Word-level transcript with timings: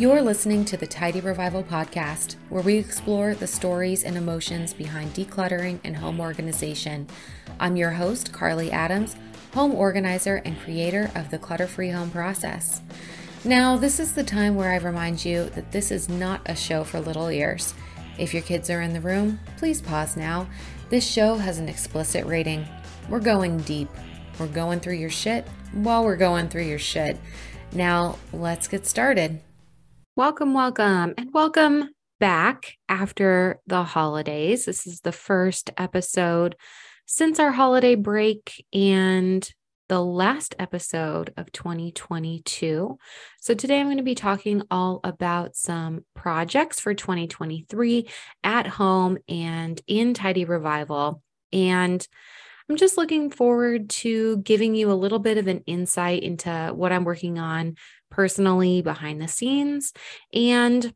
You're 0.00 0.22
listening 0.22 0.64
to 0.64 0.78
the 0.78 0.86
Tidy 0.86 1.20
Revival 1.20 1.62
podcast, 1.62 2.36
where 2.48 2.62
we 2.62 2.76
explore 2.76 3.34
the 3.34 3.46
stories 3.46 4.02
and 4.02 4.16
emotions 4.16 4.72
behind 4.72 5.12
decluttering 5.12 5.78
and 5.84 5.94
home 5.94 6.20
organization. 6.20 7.06
I'm 7.60 7.76
your 7.76 7.90
host, 7.90 8.32
Carly 8.32 8.72
Adams, 8.72 9.14
home 9.52 9.74
organizer 9.74 10.36
and 10.36 10.58
creator 10.58 11.10
of 11.14 11.30
the 11.30 11.36
Clutter 11.36 11.66
Free 11.66 11.90
Home 11.90 12.10
process. 12.10 12.80
Now, 13.44 13.76
this 13.76 14.00
is 14.00 14.14
the 14.14 14.24
time 14.24 14.54
where 14.54 14.70
I 14.70 14.76
remind 14.76 15.22
you 15.22 15.50
that 15.50 15.70
this 15.70 15.90
is 15.90 16.08
not 16.08 16.40
a 16.46 16.56
show 16.56 16.82
for 16.82 16.98
little 16.98 17.28
ears. 17.28 17.74
If 18.18 18.32
your 18.32 18.42
kids 18.42 18.70
are 18.70 18.80
in 18.80 18.94
the 18.94 19.02
room, 19.02 19.38
please 19.58 19.82
pause 19.82 20.16
now. 20.16 20.48
This 20.88 21.06
show 21.06 21.34
has 21.34 21.58
an 21.58 21.68
explicit 21.68 22.24
rating. 22.24 22.66
We're 23.10 23.20
going 23.20 23.58
deep. 23.58 23.90
We're 24.38 24.46
going 24.46 24.80
through 24.80 24.94
your 24.94 25.10
shit 25.10 25.46
while 25.74 26.04
we're 26.04 26.16
going 26.16 26.48
through 26.48 26.64
your 26.64 26.78
shit. 26.78 27.20
Now, 27.74 28.16
let's 28.32 28.66
get 28.66 28.86
started. 28.86 29.42
Welcome, 30.20 30.52
welcome, 30.52 31.14
and 31.16 31.32
welcome 31.32 31.88
back 32.18 32.74
after 32.90 33.58
the 33.66 33.84
holidays. 33.84 34.66
This 34.66 34.86
is 34.86 35.00
the 35.00 35.12
first 35.12 35.70
episode 35.78 36.56
since 37.06 37.38
our 37.38 37.52
holiday 37.52 37.94
break 37.94 38.66
and 38.70 39.50
the 39.88 40.02
last 40.02 40.54
episode 40.58 41.32
of 41.38 41.50
2022. 41.52 42.98
So, 43.40 43.54
today 43.54 43.80
I'm 43.80 43.86
going 43.86 43.96
to 43.96 44.02
be 44.02 44.14
talking 44.14 44.62
all 44.70 45.00
about 45.04 45.56
some 45.56 46.04
projects 46.12 46.78
for 46.78 46.92
2023 46.92 48.06
at 48.44 48.66
home 48.66 49.16
and 49.26 49.80
in 49.86 50.12
Tidy 50.12 50.44
Revival. 50.44 51.22
And 51.50 52.06
I'm 52.68 52.76
just 52.76 52.98
looking 52.98 53.30
forward 53.30 53.88
to 53.88 54.36
giving 54.42 54.74
you 54.74 54.92
a 54.92 54.94
little 54.94 55.18
bit 55.18 55.38
of 55.38 55.46
an 55.46 55.62
insight 55.66 56.22
into 56.22 56.72
what 56.74 56.92
I'm 56.92 57.04
working 57.04 57.38
on 57.38 57.76
personally 58.10 58.82
behind 58.82 59.20
the 59.20 59.28
scenes. 59.28 59.92
And 60.32 60.92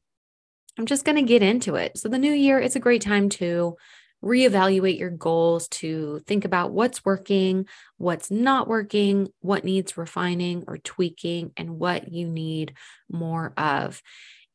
I'm 0.79 0.87
just 0.87 1.05
going 1.05 1.17
to 1.17 1.23
get 1.23 1.43
into 1.43 1.77
it. 1.77 1.99
So, 1.99 2.09
the 2.09 2.19
new 2.19 2.33
year, 2.33 2.59
it's 2.59 2.77
a 2.77 2.81
great 2.81 3.03
time 3.03 3.29
to 3.31 3.77
reevaluate 4.25 4.99
your 4.99 5.11
goals, 5.11 5.69
to 5.69 6.21
think 6.27 6.45
about 6.45 6.73
what's 6.73 7.05
working, 7.05 7.67
what's 7.99 8.31
not 8.31 8.67
working, 8.67 9.29
what 9.41 9.65
needs 9.65 9.99
refining 9.99 10.65
or 10.67 10.79
tweaking, 10.79 11.53
and 11.57 11.79
what 11.79 12.11
you 12.11 12.27
need 12.27 12.75
more 13.11 13.53
of. 13.59 14.01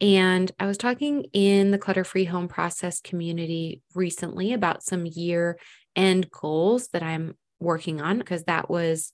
And 0.02 0.52
I 0.60 0.66
was 0.66 0.78
talking 0.78 1.26
in 1.34 1.72
the 1.72 1.78
Clutter 1.78 2.04
Free 2.04 2.26
Home 2.26 2.48
Process 2.48 3.00
community 3.00 3.82
recently 3.94 4.54
about 4.54 4.82
some 4.84 5.06
year 5.06 5.60
end 5.96 6.32
goals 6.32 6.88
that 6.90 7.04
I'm 7.04 7.38
working 7.60 8.02
on 8.02 8.18
because 8.18 8.46
that 8.46 8.70
was 8.70 9.12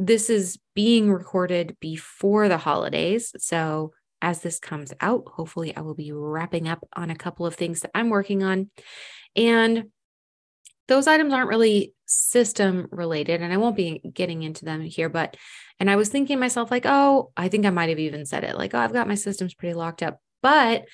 this 0.00 0.30
is 0.30 0.58
being 0.74 1.12
recorded 1.12 1.76
before 1.78 2.48
the 2.48 2.56
holidays. 2.56 3.34
So, 3.36 3.92
as 4.22 4.40
this 4.40 4.58
comes 4.58 4.92
out, 5.00 5.24
hopefully, 5.26 5.76
I 5.76 5.82
will 5.82 5.94
be 5.94 6.10
wrapping 6.10 6.68
up 6.68 6.86
on 6.96 7.10
a 7.10 7.16
couple 7.16 7.44
of 7.44 7.54
things 7.54 7.80
that 7.80 7.90
I'm 7.94 8.08
working 8.08 8.42
on. 8.42 8.70
And 9.36 9.84
those 10.88 11.06
items 11.06 11.34
aren't 11.34 11.50
really 11.50 11.92
system 12.06 12.88
related, 12.90 13.42
and 13.42 13.52
I 13.52 13.58
won't 13.58 13.76
be 13.76 14.00
getting 14.12 14.42
into 14.42 14.64
them 14.64 14.80
here. 14.80 15.10
But, 15.10 15.36
and 15.78 15.90
I 15.90 15.96
was 15.96 16.08
thinking 16.08 16.40
myself, 16.40 16.70
like, 16.70 16.86
oh, 16.86 17.30
I 17.36 17.48
think 17.48 17.66
I 17.66 17.70
might 17.70 17.90
have 17.90 17.98
even 17.98 18.24
said 18.24 18.42
it, 18.42 18.56
like, 18.56 18.74
oh, 18.74 18.78
I've 18.78 18.94
got 18.94 19.08
my 19.08 19.14
systems 19.14 19.52
pretty 19.52 19.74
locked 19.74 20.02
up. 20.02 20.18
But 20.42 20.86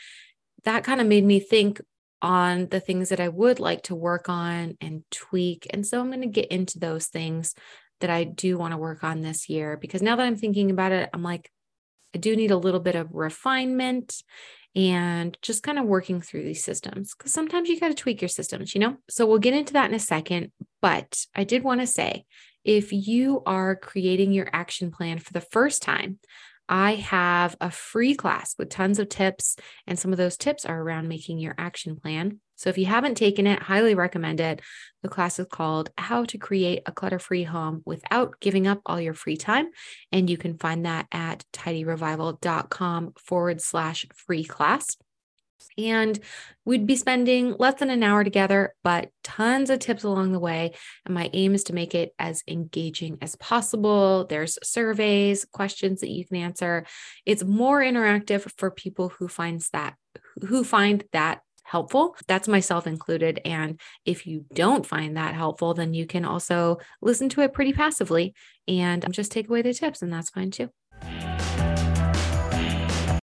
that 0.64 0.82
kind 0.82 1.00
of 1.00 1.06
made 1.06 1.24
me 1.24 1.38
think 1.38 1.80
on 2.22 2.66
the 2.68 2.80
things 2.80 3.10
that 3.10 3.20
I 3.20 3.28
would 3.28 3.60
like 3.60 3.84
to 3.84 3.94
work 3.94 4.28
on 4.28 4.76
and 4.80 5.04
tweak. 5.12 5.68
And 5.70 5.86
so 5.86 6.00
I'm 6.00 6.08
going 6.08 6.22
to 6.22 6.26
get 6.26 6.50
into 6.50 6.80
those 6.80 7.06
things 7.06 7.54
that 8.00 8.10
I 8.10 8.24
do 8.24 8.58
want 8.58 8.72
to 8.72 8.78
work 8.78 9.04
on 9.04 9.22
this 9.22 9.48
year 9.48 9.76
because 9.76 10.02
now 10.02 10.16
that 10.16 10.26
I'm 10.26 10.36
thinking 10.36 10.70
about 10.70 10.92
it, 10.92 11.10
I'm 11.12 11.22
like, 11.22 11.50
I 12.14 12.18
do 12.18 12.36
need 12.36 12.50
a 12.50 12.56
little 12.56 12.80
bit 12.80 12.94
of 12.94 13.08
refinement 13.12 14.22
and 14.74 15.36
just 15.40 15.62
kind 15.62 15.78
of 15.78 15.86
working 15.86 16.20
through 16.20 16.44
these 16.44 16.62
systems 16.62 17.14
because 17.14 17.32
sometimes 17.32 17.68
you 17.68 17.80
got 17.80 17.88
to 17.88 17.94
tweak 17.94 18.20
your 18.20 18.28
systems, 18.28 18.74
you 18.74 18.80
know? 18.80 18.96
So 19.08 19.26
we'll 19.26 19.38
get 19.38 19.54
into 19.54 19.72
that 19.72 19.88
in 19.88 19.94
a 19.94 20.00
second. 20.00 20.52
But 20.82 21.24
I 21.34 21.44
did 21.44 21.64
want 21.64 21.80
to 21.80 21.86
say 21.86 22.24
if 22.64 22.92
you 22.92 23.42
are 23.46 23.76
creating 23.76 24.32
your 24.32 24.48
action 24.52 24.90
plan 24.90 25.18
for 25.18 25.32
the 25.32 25.40
first 25.40 25.82
time, 25.82 26.18
I 26.68 26.96
have 26.96 27.56
a 27.60 27.70
free 27.70 28.14
class 28.14 28.54
with 28.58 28.70
tons 28.70 28.98
of 28.98 29.08
tips, 29.08 29.56
and 29.86 29.98
some 29.98 30.10
of 30.10 30.18
those 30.18 30.36
tips 30.36 30.64
are 30.64 30.80
around 30.80 31.08
making 31.08 31.38
your 31.38 31.54
action 31.56 31.96
plan. 31.96 32.40
So 32.56 32.70
if 32.70 32.78
you 32.78 32.86
haven't 32.86 33.16
taken 33.16 33.46
it, 33.46 33.62
highly 33.62 33.94
recommend 33.94 34.40
it. 34.40 34.60
The 35.02 35.08
class 35.08 35.38
is 35.38 35.46
called 35.46 35.90
How 35.96 36.24
to 36.24 36.38
Create 36.38 36.82
a 36.86 36.92
Clutter 36.92 37.18
Free 37.18 37.44
Home 37.44 37.82
Without 37.84 38.40
Giving 38.40 38.66
Up 38.66 38.80
All 38.86 39.00
Your 39.00 39.14
Free 39.14 39.36
Time. 39.36 39.68
And 40.10 40.28
you 40.28 40.38
can 40.38 40.56
find 40.56 40.86
that 40.86 41.06
at 41.12 41.44
tidyrevival.com 41.52 43.12
forward 43.18 43.60
slash 43.60 44.06
free 44.14 44.44
class. 44.44 44.96
And 45.78 46.18
we'd 46.64 46.86
be 46.86 46.96
spending 46.96 47.54
less 47.58 47.78
than 47.78 47.90
an 47.90 48.02
hour 48.02 48.24
together, 48.24 48.74
but 48.82 49.10
tons 49.22 49.68
of 49.68 49.78
tips 49.78 50.04
along 50.04 50.32
the 50.32 50.40
way. 50.40 50.72
And 51.04 51.14
my 51.14 51.28
aim 51.34 51.54
is 51.54 51.64
to 51.64 51.74
make 51.74 51.94
it 51.94 52.14
as 52.18 52.42
engaging 52.48 53.18
as 53.20 53.36
possible. 53.36 54.26
There's 54.26 54.58
surveys, 54.62 55.44
questions 55.44 56.00
that 56.00 56.10
you 56.10 56.24
can 56.24 56.36
answer. 56.36 56.86
It's 57.26 57.44
more 57.44 57.80
interactive 57.80 58.50
for 58.56 58.70
people 58.70 59.10
who 59.10 59.28
finds 59.28 59.68
that 59.70 59.94
who 60.46 60.64
find 60.64 61.04
that 61.12 61.40
helpful. 61.66 62.16
That's 62.28 62.48
myself 62.48 62.86
included. 62.86 63.40
And 63.44 63.80
if 64.04 64.26
you 64.26 64.44
don't 64.54 64.86
find 64.86 65.16
that 65.16 65.34
helpful, 65.34 65.74
then 65.74 65.94
you 65.94 66.06
can 66.06 66.24
also 66.24 66.78
listen 67.02 67.28
to 67.30 67.42
it 67.42 67.52
pretty 67.52 67.72
passively 67.72 68.34
and 68.68 69.04
um, 69.04 69.12
just 69.12 69.32
take 69.32 69.48
away 69.48 69.62
the 69.62 69.74
tips, 69.74 70.02
and 70.02 70.12
that's 70.12 70.30
fine 70.30 70.50
too. 70.50 70.70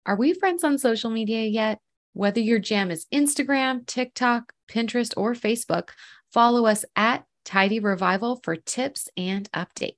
Are 0.06 0.16
we 0.16 0.32
friends 0.32 0.64
on 0.64 0.78
social 0.78 1.10
media 1.10 1.44
yet? 1.44 1.78
Whether 2.12 2.40
your 2.40 2.58
jam 2.58 2.90
is 2.90 3.06
Instagram, 3.14 3.86
TikTok, 3.86 4.52
Pinterest, 4.68 5.12
or 5.16 5.34
Facebook, 5.34 5.90
follow 6.32 6.66
us 6.66 6.84
at 6.96 7.24
Tidy 7.44 7.78
Revival 7.78 8.40
for 8.42 8.56
tips 8.56 9.08
and 9.16 9.50
updates. 9.52 9.94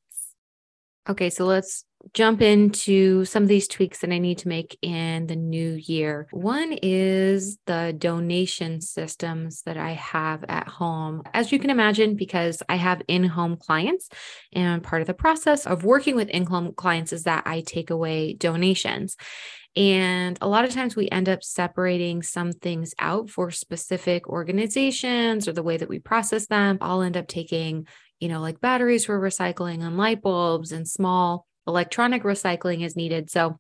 Okay, 1.09 1.31
so 1.31 1.47
let's 1.47 1.85
jump 2.15 2.43
into 2.43 3.25
some 3.25 3.43
of 3.43 3.49
these 3.49 3.69
tweaks 3.69 4.01
that 4.01 4.11
I 4.11 4.19
need 4.19 4.39
to 4.39 4.49
make 4.49 4.79
in 4.83 5.27
the 5.27 5.37
new 5.37 5.75
year. 5.75 6.27
One 6.31 6.77
is 6.83 7.59
the 7.67 7.95
donation 7.97 8.81
systems 8.81 9.63
that 9.63 9.77
I 9.77 9.93
have 9.93 10.45
at 10.49 10.69
home. 10.69 11.23
As 11.33 11.53
you 11.53 11.59
can 11.59 11.71
imagine, 11.71 12.17
because 12.17 12.63
I 12.69 12.77
have 12.77 13.03
in 13.09 13.25
home 13.25 13.57
clients, 13.57 14.09
and 14.53 14.83
part 14.83 15.03
of 15.03 15.07
the 15.07 15.15
process 15.15 15.67
of 15.67 15.85
working 15.85 16.17
with 16.17 16.29
in 16.29 16.47
home 16.47 16.73
clients 16.77 17.13
is 17.13 17.25
that 17.25 17.47
I 17.47 17.61
take 17.61 17.91
away 17.91 18.35
donations. 18.35 19.17
And 19.75 20.37
a 20.43 20.49
lot 20.49 20.67
of 20.67 20.73
times 20.73 20.95
we 20.95 21.09
end 21.09 21.31
up 21.31 21.43
separating 21.43 22.23
some 22.23 22.53
things 22.53 22.95
out 22.99 23.31
for 23.31 23.51
specific 23.51 24.29
organizations 24.29 25.49
or 25.49 25.53
the 25.53 25.63
way 25.63 25.79
that 25.79 25.89
we 25.89 25.99
process 25.99 26.47
them. 26.47 26.77
I'll 26.83 27.01
end 27.01 27.17
up 27.17 27.27
taking, 27.27 27.87
you 28.21 28.29
know, 28.29 28.41
like 28.41 28.61
batteries 28.61 29.07
for 29.07 29.19
recycling 29.19 29.83
and 29.83 29.97
light 29.97 30.21
bulbs 30.21 30.73
and 30.73 30.87
small 30.87 31.47
electronic 31.67 32.23
recycling 32.23 32.85
is 32.85 32.97
needed. 32.97 33.31
So 33.31 33.59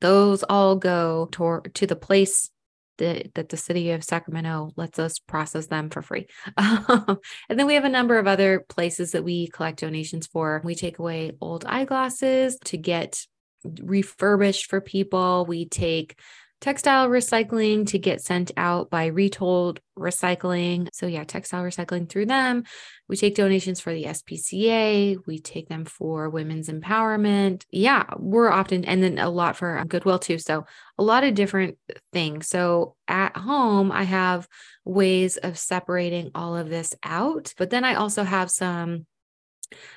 those 0.00 0.42
all 0.42 0.76
go 0.76 1.28
to, 1.32 1.62
to 1.74 1.86
the 1.86 1.96
place 1.96 2.50
that, 2.98 3.34
that 3.34 3.48
the 3.48 3.56
city 3.56 3.90
of 3.92 4.04
Sacramento 4.04 4.70
lets 4.76 4.98
us 4.98 5.18
process 5.18 5.66
them 5.66 5.90
for 5.90 6.02
free. 6.02 6.26
and 6.56 7.18
then 7.48 7.66
we 7.66 7.74
have 7.74 7.84
a 7.84 7.88
number 7.88 8.18
of 8.18 8.26
other 8.26 8.64
places 8.68 9.12
that 9.12 9.24
we 9.24 9.48
collect 9.48 9.80
donations 9.80 10.26
for. 10.26 10.60
We 10.64 10.74
take 10.74 10.98
away 10.98 11.32
old 11.40 11.64
eyeglasses 11.64 12.58
to 12.66 12.76
get 12.76 13.26
refurbished 13.64 14.66
for 14.66 14.80
people. 14.80 15.46
We 15.46 15.68
take 15.68 16.18
textile 16.62 17.08
recycling 17.08 17.88
to 17.88 17.98
get 17.98 18.22
sent 18.22 18.52
out 18.56 18.88
by 18.88 19.06
Retold 19.06 19.80
Recycling. 19.98 20.88
So, 20.92 21.08
yeah, 21.08 21.24
textile 21.24 21.64
recycling 21.64 22.08
through 22.08 22.26
them. 22.26 22.62
We 23.08 23.16
take 23.16 23.34
donations 23.34 23.80
for 23.80 23.92
the 23.92 24.04
SPCA, 24.04 25.18
we 25.26 25.40
take 25.40 25.68
them 25.68 25.84
for 25.84 26.30
women's 26.30 26.68
empowerment. 26.68 27.64
Yeah, 27.70 28.04
we're 28.16 28.50
often, 28.50 28.84
and 28.84 29.02
then 29.02 29.18
a 29.18 29.28
lot 29.28 29.56
for 29.56 29.84
Goodwill 29.86 30.20
too. 30.20 30.38
So, 30.38 30.64
a 30.96 31.02
lot 31.02 31.24
of 31.24 31.34
different 31.34 31.78
things. 32.12 32.46
So, 32.46 32.94
at 33.08 33.36
home, 33.36 33.90
I 33.90 34.04
have 34.04 34.46
ways 34.84 35.38
of 35.38 35.58
separating 35.58 36.30
all 36.34 36.56
of 36.56 36.70
this 36.70 36.94
out, 37.02 37.52
but 37.58 37.70
then 37.70 37.84
I 37.84 37.94
also 37.94 38.22
have 38.22 38.50
some 38.50 39.06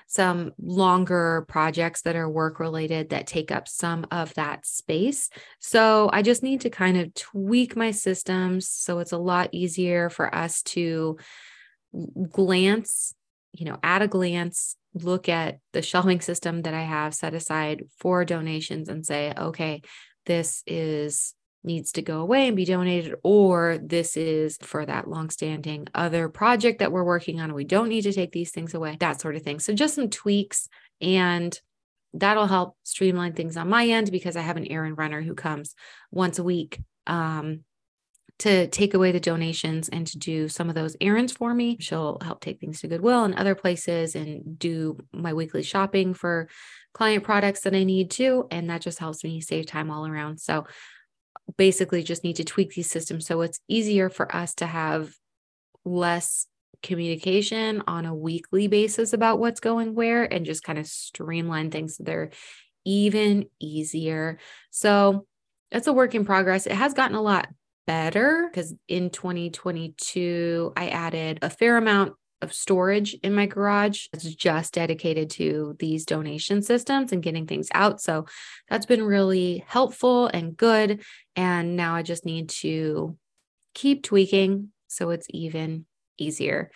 some 0.07 0.53
longer 0.61 1.45
projects 1.47 2.01
that 2.03 2.15
are 2.15 2.29
work 2.29 2.59
related 2.59 3.09
that 3.09 3.27
take 3.27 3.51
up 3.51 3.67
some 3.67 4.05
of 4.11 4.33
that 4.35 4.65
space. 4.65 5.29
So 5.59 6.09
I 6.13 6.21
just 6.21 6.43
need 6.43 6.61
to 6.61 6.69
kind 6.69 6.97
of 6.97 7.13
tweak 7.13 7.75
my 7.75 7.91
systems 7.91 8.67
so 8.69 8.99
it's 8.99 9.11
a 9.11 9.17
lot 9.17 9.49
easier 9.51 10.09
for 10.09 10.33
us 10.33 10.61
to 10.63 11.17
glance, 12.29 13.13
you 13.53 13.65
know, 13.65 13.77
at 13.83 14.01
a 14.01 14.07
glance, 14.07 14.75
look 14.93 15.27
at 15.27 15.59
the 15.73 15.81
shelving 15.81 16.21
system 16.21 16.61
that 16.61 16.73
I 16.73 16.83
have 16.83 17.13
set 17.13 17.33
aside 17.33 17.83
for 17.99 18.23
donations 18.25 18.89
and 18.89 19.05
say, 19.05 19.33
okay, 19.37 19.81
this 20.25 20.63
is 20.65 21.33
needs 21.65 21.91
to 21.93 22.01
go 22.01 22.19
away 22.19 22.47
and 22.47 22.55
be 22.55 22.65
donated, 22.65 23.15
or 23.23 23.79
this 23.81 24.15
is 24.15 24.57
for 24.61 24.85
that 24.85 25.07
longstanding 25.07 25.87
other 25.93 26.29
project 26.29 26.79
that 26.79 26.91
we're 26.91 27.03
working 27.03 27.41
on. 27.41 27.53
We 27.53 27.63
don't 27.63 27.89
need 27.89 28.03
to 28.03 28.13
take 28.13 28.31
these 28.31 28.51
things 28.51 28.73
away, 28.73 28.97
that 28.99 29.19
sort 29.19 29.35
of 29.35 29.41
thing. 29.41 29.59
So, 29.59 29.73
just 29.73 29.95
some 29.95 30.09
tweaks 30.09 30.69
and 31.01 31.59
that'll 32.13 32.47
help 32.47 32.77
streamline 32.83 33.33
things 33.33 33.57
on 33.57 33.69
my 33.69 33.87
end 33.87 34.11
because 34.11 34.35
I 34.35 34.41
have 34.41 34.57
an 34.57 34.67
errand 34.67 34.97
runner 34.97 35.21
who 35.21 35.35
comes 35.35 35.75
once 36.11 36.39
a 36.39 36.43
week 36.43 36.79
um, 37.07 37.61
to 38.39 38.67
take 38.67 38.93
away 38.93 39.11
the 39.11 39.19
donations 39.19 39.87
and 39.89 40.05
to 40.07 40.17
do 40.17 40.47
some 40.47 40.67
of 40.69 40.75
those 40.75 40.95
errands 40.99 41.31
for 41.31 41.53
me. 41.53 41.77
She'll 41.79 42.17
help 42.21 42.41
take 42.41 42.59
things 42.59 42.81
to 42.81 42.87
Goodwill 42.87 43.23
and 43.23 43.35
other 43.35 43.55
places 43.55 44.15
and 44.15 44.57
do 44.59 44.97
my 45.13 45.33
weekly 45.33 45.63
shopping 45.63 46.13
for 46.13 46.49
client 46.93 47.23
products 47.23 47.61
that 47.61 47.75
I 47.75 47.83
need 47.83 48.11
to. 48.11 48.47
And 48.51 48.69
that 48.69 48.81
just 48.81 48.99
helps 48.99 49.23
me 49.23 49.39
save 49.41 49.67
time 49.67 49.89
all 49.89 50.05
around. 50.05 50.39
So 50.39 50.65
basically, 51.57 52.03
just 52.03 52.23
need 52.23 52.37
to 52.37 52.43
tweak 52.43 52.73
these 52.73 52.89
systems 52.89 53.25
so 53.25 53.41
it's 53.41 53.59
easier 53.67 54.09
for 54.09 54.33
us 54.35 54.55
to 54.55 54.65
have 54.65 55.11
less 55.83 56.47
communication 56.81 57.83
on 57.87 58.05
a 58.05 58.13
weekly 58.15 58.67
basis 58.67 59.13
about 59.13 59.39
what's 59.39 59.59
going 59.59 59.95
where 59.95 60.31
and 60.31 60.45
just 60.45 60.63
kind 60.63 60.77
of 60.77 60.85
streamline 60.85 61.71
things 61.71 61.97
so 61.97 62.03
they're 62.03 62.31
even 62.85 63.45
easier. 63.59 64.37
So 64.69 65.25
that's 65.71 65.87
a 65.87 65.93
work 65.93 66.13
in 66.15 66.25
progress. 66.25 66.67
It 66.67 66.73
has 66.73 66.93
gotten 66.93 67.15
a 67.15 67.21
lot 67.21 67.47
better 67.87 68.47
because 68.49 68.73
in 68.87 69.09
2022, 69.09 70.73
I 70.77 70.89
added 70.89 71.39
a 71.41 71.49
fair 71.49 71.77
amount 71.77 72.13
of 72.45 72.53
storage 72.53 73.13
in 73.15 73.33
my 73.33 73.45
garage. 73.45 74.05
It's 74.13 74.23
just 74.23 74.75
dedicated 74.75 75.29
to 75.31 75.75
these 75.79 76.05
donation 76.05 76.61
systems 76.61 77.11
and 77.11 77.21
getting 77.21 77.45
things 77.45 77.67
out. 77.73 77.99
So 77.99 78.25
that's 78.69 78.85
been 78.85 79.03
really 79.03 79.65
helpful 79.67 80.27
and 80.27 80.55
good. 80.55 81.03
And 81.35 81.75
now 81.75 81.95
I 81.95 82.03
just 82.03 82.25
need 82.25 82.49
to 82.61 83.17
keep 83.73 84.03
tweaking 84.03 84.69
so 84.87 85.09
it's 85.09 85.27
even 85.29 85.85
easier. 86.17 86.71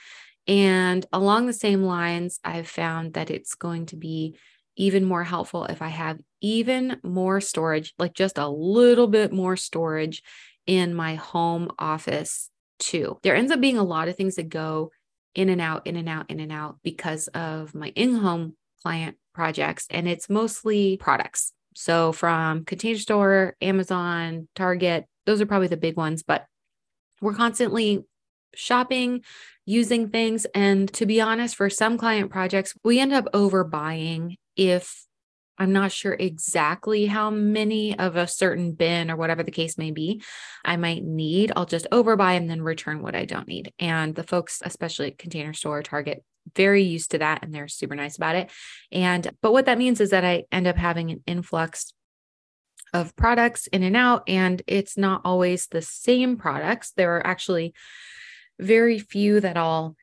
And 0.47 1.05
along 1.13 1.45
the 1.45 1.53
same 1.53 1.83
lines, 1.83 2.39
I've 2.43 2.67
found 2.67 3.13
that 3.13 3.29
it's 3.29 3.55
going 3.55 3.85
to 3.87 3.95
be 3.95 4.35
even 4.75 5.05
more 5.05 5.23
helpful 5.23 5.65
if 5.65 5.81
I 5.81 5.89
have 5.89 6.19
even 6.41 6.97
more 7.03 7.39
storage, 7.39 7.93
like 7.99 8.13
just 8.13 8.37
a 8.37 8.47
little 8.47 9.07
bit 9.07 9.31
more 9.31 9.55
storage 9.55 10.23
in 10.65 10.93
my 10.93 11.15
home 11.15 11.69
office 11.77 12.49
too. 12.79 13.19
There 13.23 13.35
ends 13.35 13.51
up 13.51 13.61
being 13.61 13.77
a 13.77 13.83
lot 13.83 14.07
of 14.07 14.15
things 14.15 14.35
that 14.35 14.49
go 14.49 14.91
in 15.39 15.47
and 15.47 15.61
out, 15.61 15.87
in 15.87 15.95
and 15.95 16.09
out, 16.09 16.29
in 16.29 16.41
and 16.41 16.51
out 16.51 16.75
because 16.83 17.29
of 17.29 17.73
my 17.73 17.93
in 17.95 18.13
home 18.15 18.57
client 18.83 19.15
projects. 19.33 19.87
And 19.89 20.05
it's 20.05 20.29
mostly 20.29 20.97
products. 20.97 21.53
So 21.75 22.11
from 22.11 22.65
Container 22.65 22.99
Store, 22.99 23.55
Amazon, 23.61 24.49
Target, 24.53 25.05
those 25.25 25.39
are 25.39 25.45
probably 25.45 25.69
the 25.69 25.77
big 25.77 25.95
ones, 25.95 26.23
but 26.23 26.45
we're 27.21 27.33
constantly 27.35 28.03
shopping, 28.53 29.21
using 29.65 30.09
things. 30.09 30.45
And 30.53 30.91
to 30.95 31.05
be 31.05 31.21
honest, 31.21 31.55
for 31.55 31.69
some 31.69 31.97
client 31.97 32.31
projects, 32.31 32.73
we 32.83 32.99
end 32.99 33.13
up 33.13 33.25
overbuying 33.33 34.35
if 34.57 35.05
I'm 35.59 35.73
not 35.73 35.91
sure 35.91 36.15
exactly 36.17 37.05
how 37.05 37.29
many 37.29 37.97
of 37.99 38.15
a 38.15 38.27
certain 38.27 38.71
bin 38.71 39.11
or 39.11 39.17
whatever 39.17 39.43
the 39.43 39.51
case 39.51 39.77
may 39.77 39.91
be 39.91 40.23
I 40.63 40.77
might 40.77 41.03
need. 41.03 41.51
I'll 41.55 41.65
just 41.65 41.87
overbuy 41.91 42.37
and 42.37 42.49
then 42.49 42.61
return 42.61 43.01
what 43.01 43.15
I 43.15 43.25
don't 43.25 43.47
need. 43.47 43.73
And 43.77 44.15
the 44.15 44.23
folks, 44.23 44.61
especially 44.63 45.07
at 45.07 45.17
Container 45.17 45.53
Store, 45.53 45.83
Target, 45.83 46.23
very 46.55 46.83
used 46.83 47.11
to 47.11 47.19
that 47.19 47.43
and 47.43 47.53
they're 47.53 47.67
super 47.67 47.95
nice 47.95 48.15
about 48.15 48.35
it. 48.35 48.49
And 48.91 49.29
but 49.41 49.51
what 49.51 49.65
that 49.65 49.77
means 49.77 50.01
is 50.01 50.11
that 50.11 50.25
I 50.25 50.45
end 50.51 50.65
up 50.65 50.77
having 50.77 51.11
an 51.11 51.23
influx 51.27 51.93
of 52.93 53.15
products 53.15 53.67
in 53.67 53.83
and 53.83 53.95
out 53.95 54.23
and 54.27 54.61
it's 54.65 54.97
not 54.97 55.21
always 55.23 55.67
the 55.67 55.81
same 55.81 56.37
products. 56.37 56.91
There 56.91 57.17
are 57.17 57.27
actually 57.27 57.73
very 58.59 58.97
few 58.97 59.39
that 59.41 59.57
I'll 59.57 59.95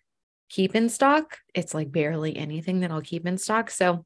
keep 0.49 0.75
in 0.75 0.89
stock. 0.89 1.39
It's 1.55 1.75
like 1.75 1.91
barely 1.91 2.37
anything 2.37 2.81
that 2.81 2.91
I'll 2.91 3.03
keep 3.03 3.27
in 3.27 3.39
stock. 3.39 3.71
So 3.71 4.05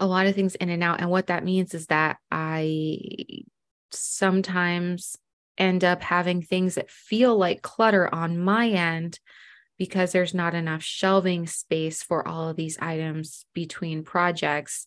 a 0.00 0.06
lot 0.06 0.26
of 0.26 0.34
things 0.34 0.54
in 0.56 0.70
and 0.70 0.82
out. 0.82 1.00
And 1.00 1.10
what 1.10 1.28
that 1.28 1.44
means 1.44 1.74
is 1.74 1.86
that 1.86 2.16
I 2.30 2.98
sometimes 3.92 5.16
end 5.58 5.84
up 5.84 6.02
having 6.02 6.42
things 6.42 6.76
that 6.76 6.90
feel 6.90 7.36
like 7.36 7.62
clutter 7.62 8.12
on 8.12 8.38
my 8.38 8.68
end 8.68 9.20
because 9.78 10.12
there's 10.12 10.34
not 10.34 10.54
enough 10.54 10.82
shelving 10.82 11.46
space 11.46 12.02
for 12.02 12.26
all 12.26 12.48
of 12.48 12.56
these 12.56 12.78
items 12.80 13.44
between 13.54 14.02
projects. 14.02 14.86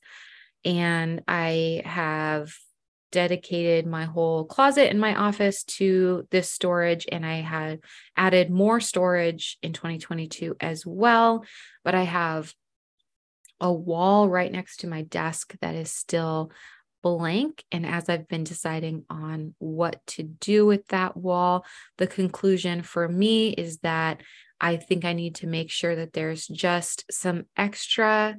And 0.65 1.21
I 1.27 1.83
have 1.85 2.53
dedicated 3.11 3.85
my 3.85 4.05
whole 4.05 4.43
closet 4.43 4.89
in 4.89 4.97
my 4.97 5.15
office 5.15 5.63
to 5.63 6.27
this 6.31 6.49
storage 6.49 7.05
and 7.11 7.23
I 7.23 7.41
had 7.41 7.79
added 8.17 8.49
more 8.49 8.79
storage 8.79 9.59
in 9.61 9.71
2022 9.71 10.55
as 10.59 10.83
well 10.83 11.45
but 11.83 11.93
I 11.93 12.03
have 12.03 12.55
a 13.63 13.71
wall 13.71 14.29
right 14.29 14.51
next 14.51 14.81
to 14.81 14.87
my 14.87 15.03
desk 15.03 15.55
that 15.61 15.73
is 15.73 15.89
still 15.89 16.51
blank. 17.01 17.63
And 17.71 17.85
as 17.85 18.09
I've 18.09 18.27
been 18.27 18.43
deciding 18.43 19.05
on 19.09 19.55
what 19.57 20.05
to 20.07 20.23
do 20.23 20.65
with 20.65 20.85
that 20.89 21.15
wall 21.15 21.65
the 21.97 22.05
conclusion 22.05 22.83
for 22.83 23.07
me 23.07 23.49
is 23.49 23.79
that 23.79 24.21
I 24.59 24.75
think 24.77 25.05
I 25.05 25.13
need 25.13 25.35
to 25.35 25.47
make 25.47 25.71
sure 25.71 25.95
that 25.95 26.13
there's 26.13 26.45
just 26.45 27.05
some 27.09 27.45
extra 27.57 28.35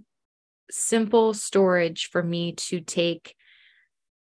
simple 0.70 1.34
storage 1.34 2.08
for 2.10 2.22
me 2.22 2.52
to 2.52 2.80
take 2.80 3.34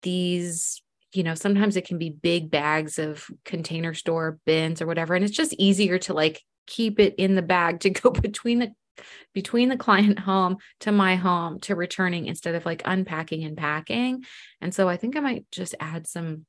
these 0.02 0.82
you 1.14 1.24
know 1.24 1.36
sometimes 1.36 1.78
it 1.78 1.86
can 1.86 2.00
be 2.00 2.10
big 2.10 2.50
bags 2.50 2.98
of 2.98 3.28
container 3.46 3.94
store 3.94 4.40
bins 4.46 4.82
or 4.82 4.88
whatever 4.88 5.14
and 5.14 5.24
it's 5.24 5.38
just 5.38 5.54
easier 5.54 6.00
to 6.00 6.14
like 6.14 6.42
keep 6.66 7.00
it 7.00 7.14
in 7.20 7.36
the 7.36 7.42
bag 7.44 7.80
to 7.82 7.92
go 7.92 8.10
between 8.10 8.60
the 8.60 8.74
between 9.34 9.70
the 9.70 9.78
client 9.78 10.20
home 10.30 10.58
to 10.82 10.92
my 10.92 11.16
home 11.16 11.60
to 11.62 11.76
returning 11.76 12.28
instead 12.28 12.56
of 12.56 12.66
like 12.66 12.82
unpacking 12.86 13.44
and 13.44 13.58
packing. 13.58 14.24
And 14.62 14.74
so 14.74 14.88
i 14.90 14.98
think 14.98 15.16
i 15.16 15.20
might 15.20 15.46
just 15.52 15.76
add 15.80 16.08
some 16.08 16.46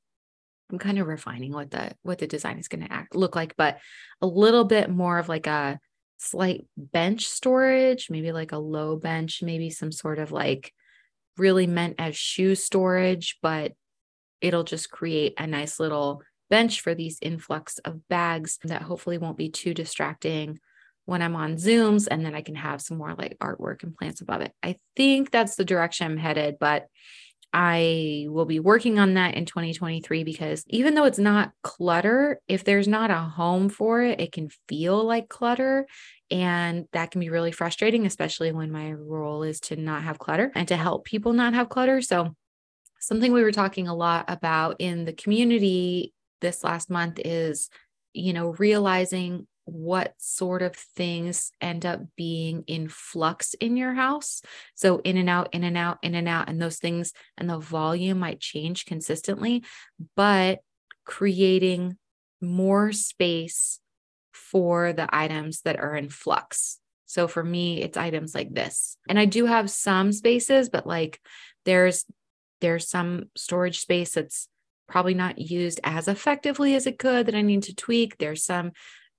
i'm 0.70 0.78
kind 0.78 0.98
of 0.98 1.06
refining 1.06 1.52
what 1.52 1.70
the 1.70 1.92
what 2.02 2.18
the 2.18 2.26
design 2.26 2.58
is 2.58 2.68
going 2.68 2.84
to 2.84 2.92
act 2.92 3.14
look 3.14 3.36
like 3.36 3.54
but 3.56 3.78
a 4.22 4.26
little 4.26 4.64
bit 4.64 4.88
more 4.88 5.18
of 5.18 5.28
like 5.28 5.46
a 5.46 5.78
slight 6.16 6.66
bench 6.76 7.26
storage 7.26 8.08
maybe 8.08 8.32
like 8.32 8.52
a 8.52 8.58
low 8.58 8.96
bench 8.96 9.42
maybe 9.42 9.68
some 9.68 9.92
sort 9.92 10.18
of 10.18 10.32
like 10.32 10.72
really 11.36 11.66
meant 11.66 11.96
as 11.98 12.16
shoe 12.16 12.54
storage, 12.54 13.38
but 13.42 13.72
it'll 14.40 14.64
just 14.64 14.90
create 14.90 15.34
a 15.38 15.46
nice 15.46 15.80
little 15.80 16.22
bench 16.50 16.80
for 16.80 16.94
these 16.94 17.18
influx 17.22 17.78
of 17.78 18.06
bags 18.08 18.58
that 18.64 18.82
hopefully 18.82 19.18
won't 19.18 19.38
be 19.38 19.48
too 19.48 19.74
distracting 19.74 20.58
when 21.06 21.22
I'm 21.22 21.36
on 21.36 21.56
Zooms. 21.56 22.08
And 22.10 22.24
then 22.24 22.34
I 22.34 22.42
can 22.42 22.54
have 22.54 22.80
some 22.80 22.98
more 22.98 23.14
like 23.14 23.38
artwork 23.40 23.82
and 23.82 23.96
plants 23.96 24.20
above 24.20 24.40
it. 24.40 24.52
I 24.62 24.76
think 24.96 25.30
that's 25.30 25.56
the 25.56 25.64
direction 25.64 26.06
I'm 26.06 26.16
headed, 26.16 26.56
but 26.58 26.86
I 27.56 28.26
will 28.30 28.46
be 28.46 28.58
working 28.58 28.98
on 28.98 29.14
that 29.14 29.36
in 29.36 29.44
2023 29.44 30.24
because 30.24 30.64
even 30.66 30.94
though 30.94 31.04
it's 31.04 31.20
not 31.20 31.52
clutter, 31.62 32.40
if 32.48 32.64
there's 32.64 32.88
not 32.88 33.12
a 33.12 33.18
home 33.18 33.68
for 33.68 34.02
it, 34.02 34.20
it 34.20 34.32
can 34.32 34.48
feel 34.68 35.04
like 35.04 35.28
clutter. 35.28 35.86
And 36.32 36.86
that 36.92 37.12
can 37.12 37.20
be 37.20 37.30
really 37.30 37.52
frustrating, 37.52 38.06
especially 38.06 38.50
when 38.50 38.72
my 38.72 38.92
role 38.92 39.44
is 39.44 39.60
to 39.60 39.76
not 39.76 40.02
have 40.02 40.18
clutter 40.18 40.50
and 40.56 40.66
to 40.66 40.76
help 40.76 41.04
people 41.04 41.32
not 41.32 41.54
have 41.54 41.68
clutter. 41.68 42.02
So, 42.02 42.34
something 42.98 43.32
we 43.32 43.42
were 43.42 43.52
talking 43.52 43.86
a 43.86 43.94
lot 43.94 44.24
about 44.28 44.76
in 44.80 45.04
the 45.04 45.12
community 45.12 46.12
this 46.40 46.64
last 46.64 46.90
month 46.90 47.20
is, 47.24 47.68
you 48.14 48.32
know, 48.32 48.54
realizing 48.58 49.46
what 49.64 50.14
sort 50.18 50.62
of 50.62 50.74
things 50.74 51.50
end 51.60 51.86
up 51.86 52.00
being 52.16 52.64
in 52.66 52.88
flux 52.88 53.54
in 53.54 53.76
your 53.76 53.94
house. 53.94 54.42
So, 54.74 54.98
in 54.98 55.16
and 55.16 55.28
out, 55.28 55.48
in 55.52 55.64
and 55.64 55.76
out, 55.76 55.98
in 56.02 56.14
and 56.14 56.28
out. 56.28 56.48
And 56.48 56.60
those 56.60 56.78
things 56.78 57.12
and 57.36 57.48
the 57.48 57.58
volume 57.58 58.18
might 58.18 58.40
change 58.40 58.84
consistently, 58.84 59.64
but 60.16 60.60
creating 61.04 61.96
more 62.40 62.92
space 62.92 63.80
for 64.32 64.92
the 64.92 65.08
items 65.14 65.62
that 65.62 65.78
are 65.78 65.96
in 65.96 66.08
flux. 66.08 66.78
So, 67.06 67.26
for 67.28 67.42
me, 67.42 67.82
it's 67.82 67.96
items 67.96 68.34
like 68.34 68.52
this. 68.52 68.96
And 69.08 69.18
I 69.18 69.24
do 69.24 69.46
have 69.46 69.70
some 69.70 70.12
spaces, 70.12 70.68
but 70.68 70.86
like 70.86 71.20
there's 71.64 72.04
there's 72.60 72.88
some 72.88 73.24
storage 73.36 73.80
space 73.80 74.12
that's 74.12 74.48
probably 74.88 75.14
not 75.14 75.38
used 75.38 75.80
as 75.82 76.08
effectively 76.08 76.74
as 76.74 76.86
it 76.86 76.98
could 76.98 77.26
that 77.26 77.34
I 77.34 77.42
need 77.42 77.64
to 77.64 77.74
tweak. 77.74 78.18
There's 78.18 78.44
some 78.44 78.72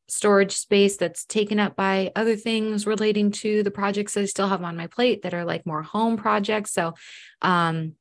storage 0.07 0.51
space 0.51 0.97
that's 0.97 1.25
taken 1.25 1.59
up 1.59 1.75
by 1.75 2.11
other 2.15 2.35
things 2.35 2.85
relating 2.85 3.31
to 3.31 3.63
the 3.63 3.71
projects 3.71 4.15
I 4.15 4.25
still 4.25 4.47
have 4.47 4.63
on 4.63 4.77
my 4.77 4.87
plate 4.87 5.23
that 5.23 5.33
are 5.33 5.45
like 5.45 5.65
more 5.65 5.81
home 5.81 6.17
projects. 6.17 6.73
So 6.73 6.93
um, 7.41 7.93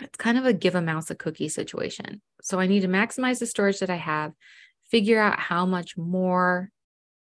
it's 0.00 0.16
kind 0.18 0.38
of 0.38 0.44
a 0.44 0.52
give 0.52 0.74
a 0.74 0.82
mouse 0.82 1.10
a 1.10 1.14
cookie 1.14 1.48
situation. 1.48 2.20
So 2.42 2.58
I 2.58 2.66
need 2.66 2.80
to 2.80 2.88
maximize 2.88 3.38
the 3.38 3.46
storage 3.46 3.80
that 3.80 3.90
I 3.90 3.96
have, 3.96 4.32
figure 4.90 5.20
out 5.20 5.38
how 5.38 5.66
much 5.66 5.96
more 5.96 6.70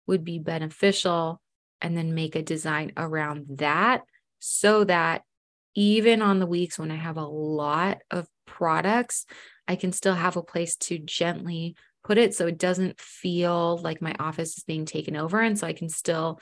would 0.07 0.23
be 0.23 0.39
beneficial, 0.39 1.41
and 1.81 1.97
then 1.97 2.13
make 2.13 2.35
a 2.35 2.41
design 2.41 2.91
around 2.97 3.45
that 3.57 4.03
so 4.39 4.83
that 4.83 5.23
even 5.75 6.21
on 6.21 6.39
the 6.39 6.45
weeks 6.45 6.77
when 6.77 6.91
I 6.91 6.95
have 6.95 7.17
a 7.17 7.25
lot 7.25 7.99
of 8.11 8.27
products, 8.45 9.25
I 9.67 9.75
can 9.75 9.91
still 9.91 10.15
have 10.15 10.35
a 10.35 10.43
place 10.43 10.75
to 10.77 10.97
gently 10.97 11.75
put 12.09 12.17
it 12.17 12.33
so 12.33 12.47
it 12.47 12.57
doesn't 12.57 12.99
feel 12.99 13.77
like 13.77 14.01
my 14.01 14.15
office 14.19 14.57
is 14.57 14.63
being 14.63 14.83
taken 14.83 15.15
over. 15.15 15.39
And 15.39 15.59
so 15.59 15.67
I 15.67 15.73
can 15.73 15.89
still 15.89 16.39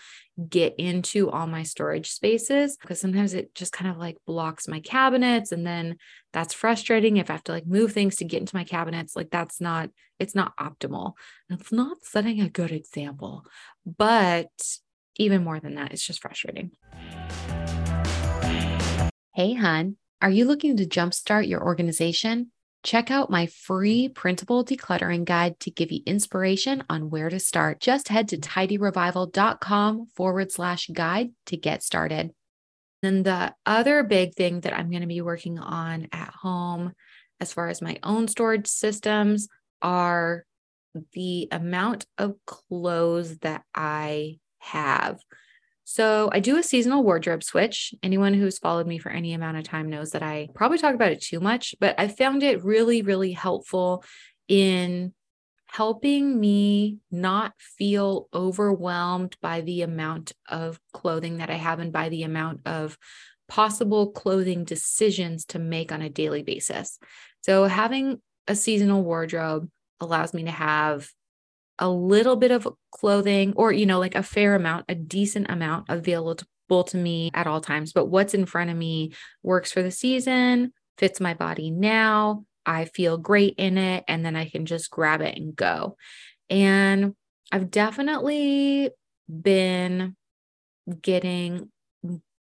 get 0.48 0.76
into 0.78 1.30
all 1.30 1.46
my 1.46 1.64
storage 1.64 2.10
spaces 2.12 2.78
because 2.78 3.02
sometimes 3.02 3.34
it 3.34 3.54
just 3.54 3.74
kind 3.74 3.92
of 3.92 3.98
like 3.98 4.16
blocks 4.26 4.70
my 4.70 4.80
cabinets. 4.80 5.52
And 5.52 5.68
then 5.68 5.98
that's 6.32 6.54
frustrating 6.54 7.18
if 7.18 7.30
I 7.30 7.34
have 7.34 7.44
to 7.44 7.52
like 7.52 7.68
move 7.68 7.92
things 7.92 8.16
to 8.16 8.24
get 8.24 8.40
into 8.40 8.56
my 8.56 8.64
cabinets. 8.64 9.14
Like 9.14 9.30
that's 9.30 9.60
not, 9.60 9.90
it's 10.20 10.34
not 10.34 10.56
optimal. 10.56 11.16
It's 11.50 11.74
not 11.74 11.98
setting 12.04 12.40
a 12.40 12.48
good 12.48 12.72
example. 12.72 13.44
But 13.86 14.48
even 15.18 15.44
more 15.44 15.60
than 15.60 15.76
that, 15.76 15.92
it's 15.92 16.08
just 16.08 16.22
frustrating. 16.22 16.72
Hey, 19.36 19.54
hun, 19.54 19.98
are 20.22 20.32
you 20.32 20.46
looking 20.46 20.78
to 20.78 20.86
jumpstart 20.86 21.50
your 21.50 21.62
organization? 21.62 22.54
Check 22.88 23.12
out 23.12 23.30
my 23.30 23.48
free 23.48 24.08
printable 24.08 24.64
decluttering 24.64 25.26
guide 25.26 25.60
to 25.60 25.70
give 25.70 25.92
you 25.92 26.00
inspiration 26.06 26.86
on 26.90 27.10
where 27.10 27.30
to 27.30 27.38
start. 27.38 27.82
Just 27.82 28.08
head 28.08 28.30
to 28.30 28.38
tidyrevival.com 28.38 30.06
forward 30.16 30.54
slash 30.54 30.88
guide 30.94 31.32
to 31.48 31.58
get 31.58 31.84
started. 31.84 32.32
Then 33.04 33.24
the 33.24 33.54
other 33.66 34.04
big 34.04 34.36
thing 34.36 34.62
that 34.62 34.72
I'm 34.74 34.90
going 34.90 35.02
to 35.02 35.08
be 35.08 35.20
working 35.20 35.60
on 35.60 36.08
at 36.14 36.30
home, 36.30 36.94
as 37.42 37.52
far 37.52 37.68
as 37.68 37.82
my 37.82 38.00
own 38.04 38.30
storage 38.30 38.68
systems, 38.68 39.50
are 39.82 40.46
the 41.12 41.50
amount 41.52 42.06
of 42.18 42.36
clothes 42.46 43.38
that 43.40 43.64
I 43.76 44.40
have. 44.60 45.20
So 45.90 46.30
I 46.34 46.42
do 46.42 46.58
a 46.58 46.64
seasonal 46.64 47.02
wardrobe 47.02 47.42
switch. 47.42 47.96
Anyone 48.04 48.34
who's 48.34 48.60
followed 48.60 48.88
me 48.88 48.98
for 48.98 49.10
any 49.10 49.34
amount 49.34 49.56
of 49.56 49.64
time 49.64 49.90
knows 49.90 50.12
that 50.12 50.22
I 50.22 50.50
probably 50.54 50.80
talk 50.80 50.94
about 50.94 51.14
it 51.14 51.22
too 51.22 51.40
much, 51.40 51.76
but 51.80 51.96
I 51.98 52.10
found 52.10 52.44
it 52.44 52.62
really, 52.62 53.04
really 53.04 53.32
helpful 53.32 54.04
in 54.50 55.14
helping 55.68 56.38
me 56.38 56.98
not 57.10 57.54
feel 57.58 58.28
overwhelmed 58.34 59.38
by 59.42 59.62
the 59.62 59.82
amount 59.82 60.34
of 60.50 60.78
clothing 60.92 61.38
that 61.38 61.50
I 61.50 61.56
have 61.56 61.80
and 61.80 61.94
by 61.94 62.10
the 62.10 62.24
amount 62.24 62.68
of 62.68 62.98
possible 63.48 64.12
clothing 64.12 64.66
decisions 64.66 65.46
to 65.46 65.58
make 65.58 65.94
on 65.94 66.02
a 66.02 66.10
daily 66.10 66.44
basis. 66.44 67.00
So 67.44 67.64
having 67.64 68.22
a 68.46 68.56
seasonal 68.56 69.06
wardrobe 69.06 69.70
allows 70.02 70.34
me 70.34 70.44
to 70.44 70.52
have 70.52 71.10
a 71.80 71.90
little 71.90 72.36
bit 72.36 72.52
of 72.52 72.68
clothing 72.92 73.54
or, 73.56 73.72
you 73.72 73.86
know, 73.86 74.00
like 74.00 74.16
a 74.16 74.24
fair 74.24 74.56
amount, 74.56 74.86
a 74.90 74.96
decent 74.96 75.50
amount 75.50 75.86
available 75.90 76.84
to 76.86 76.98
me 76.98 77.32
at 77.34 77.48
all 77.48 77.62
times. 77.62 77.94
But 77.94 78.08
what's 78.08 78.34
in 78.34 78.46
front 78.46 78.70
of 78.70 78.78
me 78.78 79.14
works 79.44 79.72
for 79.72 79.82
the 79.82 79.92
season, 79.92 80.74
fits 80.98 81.20
my 81.20 81.34
body 81.34 81.72
now. 81.72 82.46
I 82.66 82.86
feel 82.86 83.18
great 83.18 83.56
in 83.58 83.78
it. 83.78 84.04
And 84.08 84.26
then 84.26 84.36
I 84.36 84.50
can 84.50 84.66
just 84.66 84.92
grab 84.92 85.22
it 85.22 85.38
and 85.38 85.56
go. 85.56 85.96
And 86.50 87.16
I've 87.52 87.72
definitely 87.72 88.92
been 89.30 90.16
getting 91.02 91.72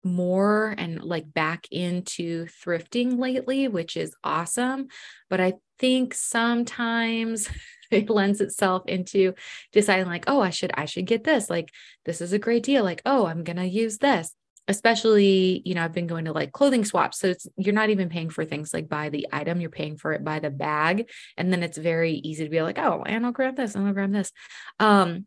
more 0.05 0.75
and 0.77 1.03
like 1.03 1.33
back 1.33 1.67
into 1.71 2.47
thrifting 2.47 3.19
lately, 3.19 3.69
which 3.69 3.97
is 3.97 4.15
awesome. 4.25 4.89
But 5.29 5.41
I 5.41 5.55
think 5.79 6.15
sometimes 6.15 7.49
it 7.91 8.11
lends 8.11 8.41
itself 8.41 8.83
into 8.87 9.35
deciding 9.73 10.07
like, 10.07 10.25
oh, 10.27 10.41
I 10.41 10.51
should, 10.51 10.73
I 10.75 10.85
should 10.85 11.07
get 11.07 11.25
this. 11.25 11.49
Like, 11.51 11.71
this 12.05 12.21
is 12.21 12.33
a 12.33 12.39
great 12.39 12.63
deal. 12.63 12.85
Like, 12.85 13.03
oh, 13.07 13.27
I'm 13.27 13.45
going 13.45 13.57
to 13.57 13.67
use 13.67 13.99
this. 13.99 14.35
Especially, 14.71 15.63
you 15.65 15.75
know, 15.75 15.83
I've 15.83 15.95
been 15.95 16.07
going 16.07 16.27
to 16.27 16.33
like 16.33 16.53
clothing 16.53 16.85
swaps. 16.85 17.19
So 17.19 17.29
it's, 17.29 17.47
you're 17.57 17.75
not 17.75 17.89
even 17.89 18.11
paying 18.11 18.29
for 18.29 18.45
things 18.45 18.75
like 18.75 18.87
by 18.87 19.09
the 19.09 19.27
item, 19.33 19.63
you're 19.63 19.71
paying 19.71 19.97
for 19.97 20.13
it 20.13 20.23
by 20.23 20.41
the 20.41 20.51
bag. 20.51 21.09
And 21.39 21.51
then 21.51 21.63
it's 21.63 21.79
very 21.79 22.13
easy 22.13 22.45
to 22.45 22.51
be 22.51 22.61
like, 22.61 22.79
oh, 22.79 23.03
and 23.07 23.25
I'll 23.25 23.33
grab 23.33 23.57
this 23.57 23.75
and 23.75 23.87
I'll 23.87 23.95
grab 23.95 24.13
this. 24.13 24.31
Um, 24.79 25.27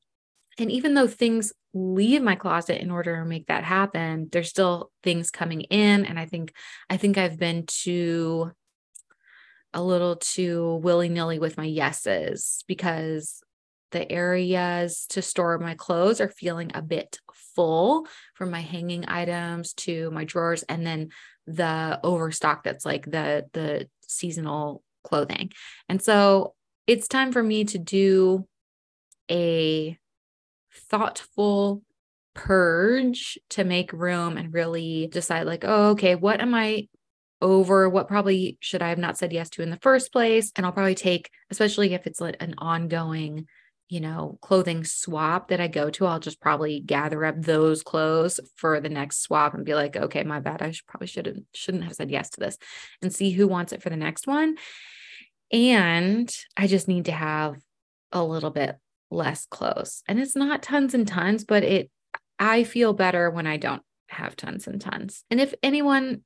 and 0.60 0.72
even 0.72 0.94
though 0.94 1.08
things 1.08 1.54
leave 1.74 2.22
my 2.22 2.36
closet 2.36 2.82
in 2.82 2.92
order 2.92 3.18
to 3.18 3.26
make 3.26 3.48
that 3.48 3.64
happen, 3.64 4.30
there's 4.32 4.50
still 4.50 4.92
things 5.02 5.32
coming 5.32 5.62
in. 5.62 6.06
And 6.06 6.20
I 6.20 6.28
think, 6.28 6.54
I 6.88 6.98
think 6.98 7.18
I've 7.18 7.40
been 7.40 7.66
too 7.66 8.52
a 9.74 9.82
little 9.82 10.16
too 10.16 10.80
willy 10.84 11.10
nilly 11.10 11.40
with 11.40 11.58
my 11.58 11.66
yeses 11.66 12.64
because 12.68 13.42
the 13.92 14.10
areas 14.10 15.06
to 15.10 15.22
store 15.22 15.58
my 15.60 15.76
clothes 15.76 16.22
are 16.22 16.30
feeling 16.30 16.72
a 16.74 16.82
bit 16.82 17.20
full 17.56 18.08
from 18.34 18.50
my 18.50 18.62
hanging 18.62 19.06
items 19.08 19.74
to 19.74 20.10
my 20.12 20.24
drawers 20.24 20.64
and 20.64 20.86
then 20.86 21.10
the 21.48 22.00
overstock 22.04 22.64
that's 22.64 22.86
like 22.86 23.06
the 23.06 23.46
the 23.54 23.88
seasonal 24.08 24.84
clothing. 25.04 25.52
And 25.90 26.02
so 26.02 26.54
it's 26.88 27.08
time 27.08 27.32
for 27.32 27.42
me 27.44 27.64
to 27.66 27.78
do 27.78 28.48
a 29.30 29.98
thoughtful 30.74 31.84
purge 32.34 33.38
to 33.50 33.64
make 33.64 33.92
room 33.92 34.38
and 34.38 34.54
really 34.54 35.08
decide 35.08 35.46
like 35.46 35.66
oh 35.68 35.90
okay 35.90 36.16
what 36.16 36.40
am 36.40 36.56
i 36.56 36.88
over 37.42 37.90
what 37.90 38.08
probably 38.08 38.58
should 38.60 38.82
I 38.82 38.90
have 38.90 38.98
not 38.98 39.18
said 39.18 39.34
yes 39.34 39.50
to 39.52 39.62
in 39.62 39.70
the 39.70 39.78
first 39.78 40.12
place. 40.12 40.52
And 40.56 40.66
I'll 40.66 40.72
probably 40.72 40.96
take, 40.96 41.30
especially 41.50 41.94
if 41.94 42.06
it's 42.06 42.22
like 42.22 42.38
an 42.40 42.56
ongoing, 42.58 43.48
you 43.90 44.00
know, 44.00 44.38
clothing 44.42 44.84
swap 44.84 45.50
that 45.50 45.60
I 45.60 45.68
go 45.68 45.90
to, 45.92 46.06
I'll 46.06 46.20
just 46.20 46.40
probably 46.40 46.80
gather 46.80 47.26
up 47.26 47.42
those 47.42 47.84
clothes 47.84 48.40
for 48.56 48.80
the 48.80 48.90
next 48.90 49.22
swap 49.22 49.54
and 49.54 49.66
be 49.66 49.74
like, 49.74 49.96
okay, 49.98 50.24
my 50.24 50.40
bad. 50.40 50.62
I 50.62 50.72
should 50.72 50.88
probably 50.88 51.08
shouldn't 51.08 51.46
shouldn't 51.54 51.84
have 51.84 51.94
said 51.94 52.12
yes 52.12 52.30
to 52.32 52.40
this 52.40 52.58
and 53.02 53.14
see 53.14 53.32
who 53.32 53.48
wants 53.48 53.74
it 53.74 53.82
for 53.82 53.90
the 53.90 53.98
next 53.98 54.28
one. 54.28 54.56
And 55.52 56.34
I 56.56 56.68
just 56.68 56.88
need 56.88 57.06
to 57.06 57.12
have 57.12 57.58
a 58.12 58.24
little 58.24 58.52
bit 58.52 58.78
less 59.10 59.46
clothes. 59.46 60.04
And 60.08 60.20
it's 60.20 60.36
not 60.36 60.64
tons 60.64 60.94
and 60.94 61.08
tons, 61.08 61.44
but 61.44 61.64
it 61.64 61.92
I 62.40 62.64
feel 62.64 62.94
better 62.94 63.30
when 63.30 63.46
I 63.46 63.58
don't 63.58 63.84
have 64.08 64.36
tons 64.36 64.68
and 64.68 64.82
tons. 64.82 65.24
And 65.30 65.40
if 65.40 65.54
anyone 65.62 66.24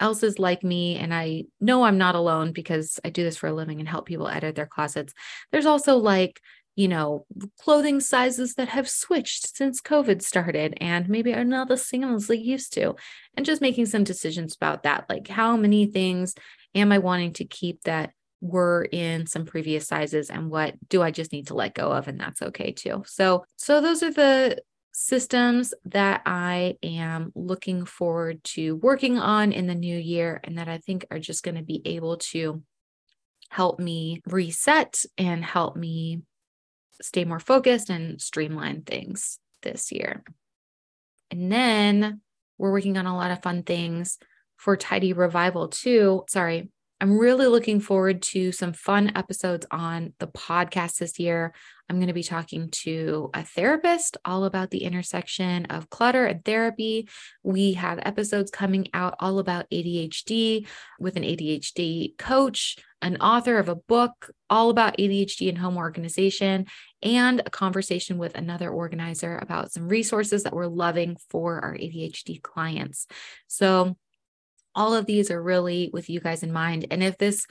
else 0.00 0.22
is 0.22 0.38
like 0.38 0.62
me 0.62 0.96
and 0.96 1.12
I 1.12 1.44
know 1.60 1.84
I'm 1.84 1.98
not 1.98 2.14
alone 2.14 2.52
because 2.52 3.00
I 3.04 3.10
do 3.10 3.24
this 3.24 3.36
for 3.36 3.48
a 3.48 3.52
living 3.52 3.80
and 3.80 3.88
help 3.88 4.06
people 4.06 4.28
edit 4.28 4.54
their 4.54 4.66
closets. 4.66 5.12
There's 5.50 5.66
also 5.66 5.96
like, 5.96 6.40
you 6.76 6.86
know, 6.86 7.26
clothing 7.58 7.98
sizes 7.98 8.54
that 8.54 8.68
have 8.68 8.88
switched 8.88 9.56
since 9.56 9.80
COVID 9.80 10.22
started 10.22 10.78
and 10.80 11.08
maybe 11.08 11.34
are 11.34 11.44
not 11.44 11.68
the 11.68 11.76
same 11.76 12.04
as 12.04 12.28
they 12.28 12.36
used 12.36 12.72
to. 12.74 12.94
And 13.36 13.44
just 13.44 13.60
making 13.60 13.86
some 13.86 14.04
decisions 14.04 14.54
about 14.54 14.84
that. 14.84 15.06
Like, 15.08 15.26
how 15.26 15.56
many 15.56 15.86
things 15.86 16.34
am 16.74 16.92
I 16.92 16.98
wanting 16.98 17.32
to 17.34 17.44
keep 17.44 17.82
that 17.82 18.12
were 18.40 18.86
in 18.92 19.26
some 19.26 19.44
previous 19.44 19.88
sizes 19.88 20.30
and 20.30 20.48
what 20.50 20.74
do 20.88 21.02
I 21.02 21.10
just 21.10 21.32
need 21.32 21.48
to 21.48 21.54
let 21.54 21.74
go 21.74 21.90
of? 21.90 22.06
And 22.06 22.20
that's 22.20 22.42
okay 22.42 22.70
too. 22.70 23.02
So, 23.06 23.44
so 23.56 23.80
those 23.80 24.04
are 24.04 24.12
the 24.12 24.62
systems 25.00 25.74
that 25.84 26.22
I 26.26 26.76
am 26.82 27.30
looking 27.36 27.84
forward 27.84 28.42
to 28.42 28.74
working 28.74 29.16
on 29.16 29.52
in 29.52 29.68
the 29.68 29.74
new 29.76 29.96
year 29.96 30.40
and 30.42 30.58
that 30.58 30.68
I 30.68 30.78
think 30.78 31.06
are 31.12 31.20
just 31.20 31.44
going 31.44 31.54
to 31.54 31.62
be 31.62 31.80
able 31.84 32.16
to 32.16 32.64
help 33.48 33.78
me 33.78 34.22
reset 34.26 35.04
and 35.16 35.44
help 35.44 35.76
me 35.76 36.22
stay 37.00 37.24
more 37.24 37.38
focused 37.38 37.90
and 37.90 38.20
streamline 38.20 38.82
things 38.82 39.38
this 39.62 39.92
year. 39.92 40.24
And 41.30 41.52
then 41.52 42.20
we're 42.58 42.72
working 42.72 42.98
on 42.98 43.06
a 43.06 43.16
lot 43.16 43.30
of 43.30 43.40
fun 43.40 43.62
things 43.62 44.18
for 44.56 44.76
Tidy 44.76 45.12
Revival 45.12 45.68
too. 45.68 46.24
Sorry, 46.28 46.70
I'm 47.00 47.16
really 47.16 47.46
looking 47.46 47.78
forward 47.78 48.22
to 48.22 48.50
some 48.50 48.72
fun 48.72 49.12
episodes 49.14 49.64
on 49.70 50.14
the 50.18 50.26
podcast 50.26 50.98
this 50.98 51.20
year. 51.20 51.54
I'm 51.88 51.98
going 51.98 52.08
to 52.08 52.12
be 52.12 52.24
talking 52.24 52.70
to 52.82 53.30
a 53.34 53.44
therapist 53.44 54.16
all 54.24 54.44
about 54.44 54.70
the 54.70 54.82
intersection 54.82 55.66
of 55.66 55.90
clutter 55.90 56.26
and 56.26 56.44
therapy. 56.44 57.08
We 57.44 57.74
have 57.74 58.00
episodes 58.02 58.50
coming 58.50 58.88
out 58.94 59.14
all 59.20 59.38
about 59.38 59.70
ADHD 59.70 60.66
with 60.98 61.16
an 61.16 61.22
ADHD 61.22 62.18
coach, 62.18 62.76
an 63.00 63.16
author 63.18 63.58
of 63.58 63.68
a 63.68 63.76
book 63.76 64.32
all 64.50 64.68
about 64.68 64.98
ADHD 64.98 65.48
and 65.48 65.58
home 65.58 65.76
organization, 65.76 66.66
and 67.00 67.40
a 67.46 67.50
conversation 67.50 68.18
with 68.18 68.34
another 68.34 68.70
organizer 68.70 69.38
about 69.38 69.70
some 69.70 69.88
resources 69.88 70.42
that 70.42 70.52
we're 70.52 70.66
loving 70.66 71.16
for 71.30 71.60
our 71.60 71.74
ADHD 71.74 72.42
clients. 72.42 73.06
So, 73.46 73.96
all 74.78 74.94
of 74.94 75.06
these 75.06 75.30
are 75.30 75.42
really 75.42 75.90
with 75.92 76.08
you 76.08 76.20
guys 76.20 76.44
in 76.44 76.52
mind. 76.52 76.86
And 76.90 77.02
if 77.02 77.18
this 77.18 77.46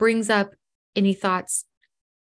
brings 0.00 0.28
up 0.28 0.52
any 0.96 1.14
thoughts 1.14 1.64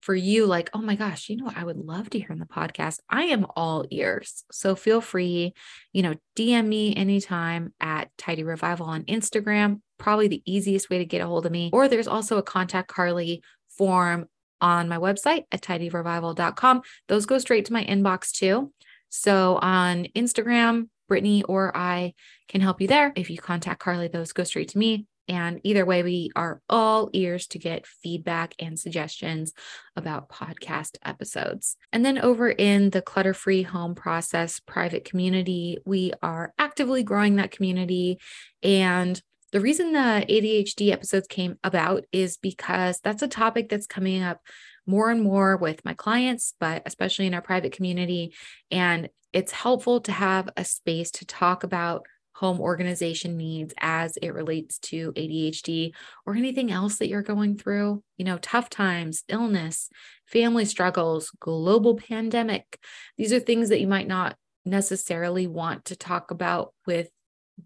for 0.01 0.13
you, 0.13 0.45
like, 0.45 0.69
oh 0.73 0.81
my 0.81 0.95
gosh, 0.95 1.27
you 1.27 1.37
know 1.37 1.45
what 1.45 1.57
I 1.57 1.63
would 1.63 1.77
love 1.77 2.09
to 2.11 2.19
hear 2.19 2.29
in 2.29 2.37
the 2.37 2.45
podcast, 2.45 2.99
I 3.09 3.23
am 3.23 3.47
all 3.55 3.85
ears. 3.89 4.43
So 4.51 4.75
feel 4.75 5.01
free, 5.01 5.53
you 5.91 6.03
know, 6.03 6.13
DM 6.37 6.67
me 6.67 6.95
anytime 6.95 7.73
at 7.81 8.11
Tidy 8.17 8.43
Revival 8.43 8.85
on 8.85 9.03
Instagram, 9.05 9.81
probably 9.97 10.27
the 10.27 10.43
easiest 10.45 10.89
way 10.89 10.99
to 10.99 11.05
get 11.05 11.21
a 11.21 11.25
hold 11.25 11.47
of 11.47 11.51
me. 11.51 11.71
Or 11.73 11.87
there's 11.87 12.07
also 12.07 12.37
a 12.37 12.43
contact 12.43 12.89
Carly 12.89 13.41
form 13.75 14.27
on 14.61 14.87
my 14.87 14.97
website 14.97 15.45
at 15.51 15.61
tidyrevival.com. 15.61 16.83
Those 17.07 17.25
go 17.25 17.39
straight 17.39 17.65
to 17.65 17.73
my 17.73 17.83
inbox 17.83 18.31
too. 18.31 18.71
So 19.09 19.57
on 19.61 20.05
Instagram, 20.15 20.89
Brittany 21.13 21.43
or 21.43 21.77
I 21.77 22.15
can 22.47 22.59
help 22.59 22.81
you 22.81 22.87
there. 22.87 23.13
If 23.15 23.29
you 23.29 23.37
contact 23.37 23.79
Carly, 23.79 24.07
those 24.07 24.33
go 24.33 24.43
straight 24.43 24.69
to 24.69 24.79
me. 24.79 25.05
And 25.27 25.61
either 25.63 25.85
way, 25.85 26.01
we 26.01 26.31
are 26.35 26.59
all 26.67 27.11
ears 27.13 27.45
to 27.49 27.59
get 27.59 27.85
feedback 27.85 28.55
and 28.57 28.79
suggestions 28.79 29.53
about 29.95 30.27
podcast 30.27 30.97
episodes. 31.05 31.77
And 31.91 32.03
then 32.03 32.17
over 32.17 32.49
in 32.49 32.89
the 32.89 33.03
clutter 33.03 33.35
free 33.35 33.61
home 33.61 33.93
process 33.93 34.59
private 34.59 35.05
community, 35.05 35.77
we 35.85 36.13
are 36.23 36.51
actively 36.57 37.03
growing 37.03 37.35
that 37.35 37.51
community. 37.51 38.17
And 38.63 39.21
the 39.51 39.61
reason 39.61 39.91
the 39.91 40.25
ADHD 40.27 40.91
episodes 40.91 41.27
came 41.27 41.59
about 41.63 42.05
is 42.11 42.37
because 42.37 42.99
that's 43.03 43.21
a 43.21 43.27
topic 43.27 43.69
that's 43.69 43.85
coming 43.85 44.23
up 44.23 44.41
more 44.85 45.09
and 45.09 45.21
more 45.21 45.57
with 45.57 45.83
my 45.85 45.93
clients, 45.93 46.53
but 46.59 46.83
especially 46.85 47.27
in 47.27 47.33
our 47.33 47.41
private 47.41 47.73
community. 47.73 48.33
And 48.71 49.09
it's 49.31 49.51
helpful 49.51 50.01
to 50.01 50.11
have 50.11 50.49
a 50.55 50.63
space 50.63 51.11
to 51.11 51.25
talk 51.25 51.63
about 51.63 52.05
home 52.35 52.59
organization 52.59 53.37
needs 53.37 53.73
as 53.79 54.17
it 54.17 54.33
relates 54.33 54.79
to 54.79 55.11
ADHD 55.13 55.93
or 56.25 56.35
anything 56.35 56.71
else 56.71 56.97
that 56.97 57.07
you're 57.07 57.21
going 57.21 57.57
through, 57.57 58.03
you 58.17 58.25
know, 58.25 58.37
tough 58.39 58.69
times, 58.69 59.23
illness, 59.27 59.89
family 60.25 60.65
struggles, 60.65 61.31
global 61.39 61.95
pandemic. 61.95 62.79
These 63.17 63.33
are 63.33 63.39
things 63.39 63.69
that 63.69 63.81
you 63.81 63.87
might 63.87 64.07
not 64.07 64.35
necessarily 64.65 65.45
want 65.45 65.85
to 65.85 65.95
talk 65.95 66.31
about 66.31 66.73
with 66.87 67.09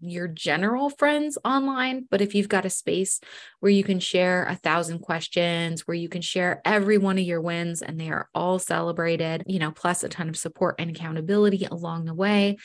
your 0.00 0.28
general 0.28 0.90
friends 0.90 1.38
online, 1.44 2.06
but 2.10 2.20
if 2.20 2.34
you've 2.34 2.48
got 2.48 2.64
a 2.64 2.70
space 2.70 3.20
where 3.60 3.72
you 3.72 3.82
can 3.82 4.00
share 4.00 4.44
a 4.44 4.54
thousand 4.54 5.00
questions, 5.00 5.86
where 5.86 5.94
you 5.94 6.08
can 6.08 6.22
share 6.22 6.60
every 6.64 6.98
one 6.98 7.18
of 7.18 7.24
your 7.24 7.40
wins 7.40 7.82
and 7.82 7.98
they 8.00 8.10
are 8.10 8.28
all 8.34 8.58
celebrated, 8.58 9.42
you 9.46 9.58
know, 9.58 9.70
plus 9.70 10.04
a 10.04 10.08
ton 10.08 10.28
of 10.28 10.36
support 10.36 10.76
and 10.78 10.90
accountability 10.90 11.66
along 11.70 12.04
the 12.04 12.14
way, 12.14 12.56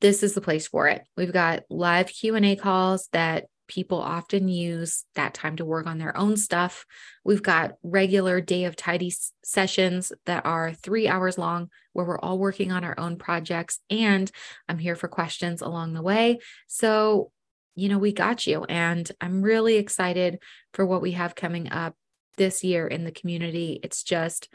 this 0.00 0.22
is 0.22 0.34
the 0.34 0.40
place 0.40 0.68
for 0.68 0.88
it. 0.88 1.02
We've 1.16 1.32
got 1.32 1.62
live 1.70 2.08
Q&A 2.08 2.56
calls 2.56 3.08
that 3.12 3.46
people 3.68 4.00
often 4.00 4.48
use 4.48 5.04
that 5.14 5.34
time 5.34 5.56
to 5.56 5.64
work 5.64 5.86
on 5.86 5.98
their 5.98 6.16
own 6.16 6.36
stuff. 6.36 6.84
We've 7.24 7.42
got 7.42 7.74
regular 7.82 8.40
day 8.40 8.64
of 8.64 8.74
tidy 8.74 9.12
sessions 9.44 10.10
that 10.26 10.44
are 10.44 10.72
three 10.72 11.06
hours 11.06 11.38
long 11.38 11.68
where 11.92 12.06
we're 12.06 12.18
all 12.18 12.38
working 12.38 12.72
on 12.72 12.84
our 12.84 12.98
own 12.98 13.16
projects. 13.16 13.80
And 13.90 14.30
I'm 14.68 14.78
here 14.78 14.96
for 14.96 15.08
questions 15.08 15.62
along 15.62 15.92
the 15.92 16.02
way. 16.02 16.38
So, 16.66 17.30
you 17.74 17.88
know, 17.88 17.98
we 17.98 18.12
got 18.12 18.46
you. 18.46 18.64
And 18.64 19.08
I'm 19.20 19.42
really 19.42 19.76
excited 19.76 20.40
for 20.72 20.84
what 20.84 21.02
we 21.02 21.12
have 21.12 21.34
coming 21.34 21.70
up 21.70 21.94
this 22.36 22.64
year 22.64 22.86
in 22.86 23.04
the 23.04 23.12
community. 23.12 23.78
It's 23.82 24.02
just 24.02 24.48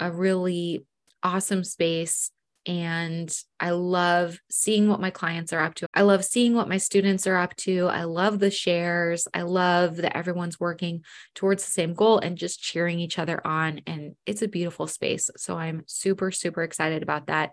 a 0.00 0.10
really 0.10 0.84
awesome 1.22 1.64
space 1.64 2.30
and 2.66 3.32
I 3.60 3.70
love 3.70 4.38
seeing 4.50 4.88
what 4.88 5.00
my 5.00 5.10
clients 5.10 5.52
are 5.52 5.60
up 5.60 5.74
to. 5.76 5.86
I 5.94 6.02
love 6.02 6.24
seeing 6.24 6.54
what 6.54 6.68
my 6.68 6.78
students 6.78 7.26
are 7.26 7.36
up 7.36 7.54
to. 7.56 7.86
I 7.86 8.04
love 8.04 8.38
the 8.38 8.50
shares. 8.50 9.28
I 9.32 9.42
love 9.42 9.96
that 9.96 10.16
everyone's 10.16 10.58
working 10.58 11.04
towards 11.34 11.64
the 11.64 11.70
same 11.70 11.94
goal 11.94 12.18
and 12.18 12.36
just 12.36 12.60
cheering 12.60 12.98
each 12.98 13.18
other 13.18 13.44
on. 13.46 13.82
And 13.86 14.14
it's 14.26 14.42
a 14.42 14.48
beautiful 14.48 14.88
space. 14.88 15.30
So 15.36 15.56
I'm 15.56 15.84
super, 15.86 16.30
super 16.30 16.62
excited 16.62 17.02
about 17.02 17.28
that. 17.28 17.52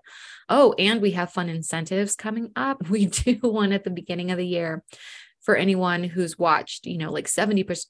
Oh, 0.49 0.73
and 0.77 1.01
we 1.01 1.11
have 1.11 1.31
fun 1.31 1.47
incentives 1.47 2.15
coming 2.15 2.51
up. 2.55 2.81
We 2.93 3.07
do 3.07 3.37
one 3.41 3.71
at 3.71 3.83
the 3.83 3.89
beginning 3.89 4.29
of 4.29 4.37
the 4.37 4.45
year 4.45 4.83
for 5.43 5.55
anyone 5.55 6.03
who's 6.03 6.39
watched, 6.39 6.85
you 6.85 6.97
know, 6.97 7.11
like 7.11 7.27
75% 7.27 7.85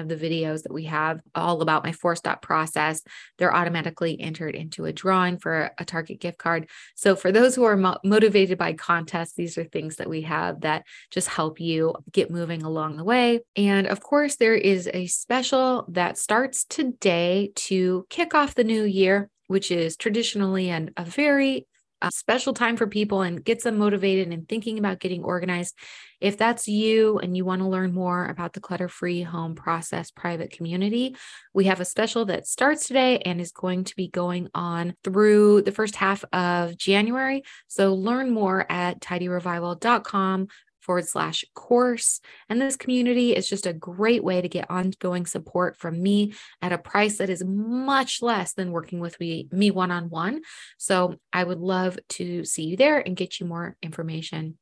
of 0.00 0.08
the 0.08 0.16
videos 0.16 0.62
that 0.62 0.72
we 0.72 0.84
have 0.84 1.20
all 1.34 1.62
about 1.62 1.84
my 1.84 1.92
four 1.92 2.16
step 2.16 2.42
process, 2.42 3.02
they're 3.38 3.54
automatically 3.54 4.20
entered 4.20 4.54
into 4.54 4.84
a 4.84 4.92
drawing 4.92 5.38
for 5.38 5.70
a 5.78 5.84
Target 5.84 6.20
gift 6.20 6.38
card. 6.38 6.68
So, 6.94 7.16
for 7.16 7.32
those 7.32 7.54
who 7.54 7.64
are 7.64 7.76
mo- 7.76 7.98
motivated 8.04 8.58
by 8.58 8.74
contests, 8.74 9.34
these 9.34 9.56
are 9.56 9.64
things 9.64 9.96
that 9.96 10.10
we 10.10 10.22
have 10.22 10.62
that 10.62 10.84
just 11.10 11.28
help 11.28 11.60
you 11.60 11.94
get 12.10 12.30
moving 12.30 12.62
along 12.62 12.96
the 12.96 13.04
way. 13.04 13.40
And 13.56 13.86
of 13.86 14.00
course, 14.00 14.36
there 14.36 14.54
is 14.54 14.88
a 14.92 15.06
special 15.06 15.86
that 15.88 16.18
starts 16.18 16.64
today 16.64 17.52
to 17.54 18.06
kick 18.10 18.34
off 18.34 18.54
the 18.54 18.64
new 18.64 18.84
year 18.84 19.30
which 19.52 19.70
is 19.70 19.98
traditionally 19.98 20.70
and 20.70 20.92
a 20.96 21.04
very 21.04 21.66
a 22.02 22.10
special 22.10 22.52
time 22.52 22.76
for 22.76 22.86
people 22.86 23.22
and 23.22 23.44
gets 23.44 23.64
them 23.64 23.78
motivated 23.78 24.28
and 24.28 24.48
thinking 24.48 24.78
about 24.78 24.98
getting 24.98 25.22
organized. 25.22 25.74
If 26.20 26.36
that's 26.36 26.68
you 26.68 27.18
and 27.18 27.36
you 27.36 27.44
want 27.44 27.62
to 27.62 27.68
learn 27.68 27.92
more 27.92 28.26
about 28.26 28.52
the 28.52 28.60
clutter 28.60 28.88
free 28.88 29.22
home 29.22 29.54
process 29.54 30.10
private 30.10 30.50
community, 30.50 31.16
we 31.54 31.64
have 31.64 31.80
a 31.80 31.84
special 31.84 32.24
that 32.26 32.46
starts 32.46 32.86
today 32.86 33.18
and 33.18 33.40
is 33.40 33.52
going 33.52 33.84
to 33.84 33.96
be 33.96 34.08
going 34.08 34.48
on 34.54 34.94
through 35.02 35.62
the 35.62 35.72
first 35.72 35.96
half 35.96 36.24
of 36.32 36.76
January. 36.76 37.42
So 37.68 37.94
learn 37.94 38.30
more 38.30 38.66
at 38.70 39.00
tidyrevival.com 39.00 40.48
forward 40.82 41.08
slash 41.08 41.44
course. 41.54 42.20
And 42.48 42.60
this 42.60 42.76
community 42.76 43.34
is 43.34 43.48
just 43.48 43.66
a 43.66 43.72
great 43.72 44.22
way 44.22 44.40
to 44.40 44.48
get 44.48 44.70
ongoing 44.70 45.26
support 45.26 45.78
from 45.78 46.02
me 46.02 46.34
at 46.60 46.72
a 46.72 46.78
price 46.78 47.18
that 47.18 47.30
is 47.30 47.44
much 47.44 48.20
less 48.20 48.52
than 48.52 48.72
working 48.72 49.00
with 49.00 49.18
me, 49.18 49.48
one-on-one. 49.50 50.42
So 50.76 51.16
I 51.32 51.44
would 51.44 51.60
love 51.60 51.98
to 52.10 52.44
see 52.44 52.64
you 52.64 52.76
there 52.76 52.98
and 52.98 53.16
get 53.16 53.40
you 53.40 53.46
more 53.46 53.76
information. 53.82 54.58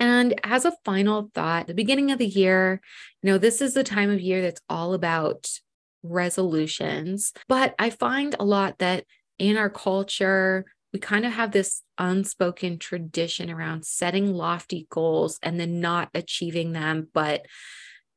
And 0.00 0.40
as 0.42 0.64
a 0.64 0.76
final 0.84 1.30
thought, 1.34 1.66
the 1.66 1.74
beginning 1.74 2.10
of 2.10 2.18
the 2.18 2.26
year, 2.26 2.80
you 3.22 3.30
know, 3.30 3.38
this 3.38 3.60
is 3.60 3.74
the 3.74 3.84
time 3.84 4.10
of 4.10 4.20
year 4.20 4.42
that's 4.42 4.60
all 4.68 4.94
about 4.94 5.48
resolutions. 6.02 7.32
But 7.48 7.74
I 7.78 7.90
find 7.90 8.34
a 8.38 8.44
lot 8.44 8.78
that 8.78 9.04
in 9.38 9.56
our 9.56 9.70
culture, 9.70 10.64
we 10.92 10.98
kind 10.98 11.24
of 11.24 11.32
have 11.32 11.52
this 11.52 11.82
unspoken 11.98 12.78
tradition 12.78 13.50
around 13.50 13.84
setting 13.84 14.34
lofty 14.34 14.86
goals 14.90 15.38
and 15.42 15.58
then 15.58 15.80
not 15.80 16.10
achieving 16.14 16.72
them. 16.72 17.08
But 17.12 17.46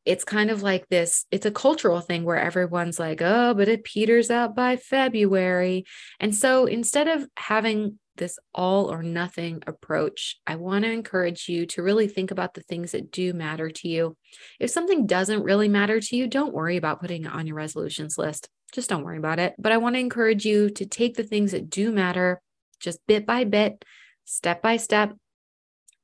it's 0.05 0.23
kind 0.23 0.51
of 0.51 0.61
like 0.61 0.88
this 0.88 1.25
it's 1.31 1.47
a 1.47 1.51
cultural 1.51 1.99
thing 1.99 2.23
where 2.23 2.39
everyone's 2.39 2.99
like, 2.99 3.21
oh, 3.21 3.53
but 3.53 3.67
it 3.67 3.83
peters 3.83 4.29
out 4.29 4.55
by 4.55 4.77
February. 4.77 5.85
And 6.19 6.35
so 6.35 6.65
instead 6.65 7.07
of 7.07 7.27
having 7.38 7.99
this 8.17 8.39
all 8.53 8.91
or 8.91 9.03
nothing 9.03 9.61
approach, 9.67 10.38
I 10.47 10.55
want 10.55 10.85
to 10.85 10.91
encourage 10.91 11.49
you 11.49 11.65
to 11.67 11.83
really 11.83 12.07
think 12.07 12.31
about 12.31 12.53
the 12.53 12.61
things 12.61 12.91
that 12.91 13.11
do 13.11 13.33
matter 13.33 13.69
to 13.69 13.88
you. 13.88 14.15
If 14.59 14.69
something 14.69 15.05
doesn't 15.05 15.43
really 15.43 15.67
matter 15.67 15.99
to 15.99 16.15
you, 16.15 16.27
don't 16.27 16.53
worry 16.53 16.77
about 16.77 17.01
putting 17.01 17.25
it 17.25 17.31
on 17.31 17.47
your 17.47 17.57
resolutions 17.57 18.17
list. 18.17 18.47
Just 18.73 18.89
don't 18.89 19.03
worry 19.03 19.17
about 19.17 19.39
it. 19.39 19.55
But 19.57 19.71
I 19.71 19.77
want 19.77 19.95
to 19.95 19.99
encourage 19.99 20.45
you 20.45 20.69
to 20.71 20.85
take 20.85 21.15
the 21.15 21.23
things 21.23 21.51
that 21.51 21.69
do 21.69 21.91
matter 21.91 22.41
just 22.75 22.99
bit 23.07 23.25
by 23.25 23.43
bit, 23.43 23.83
step 24.25 24.61
by 24.61 24.77
step, 24.77 25.13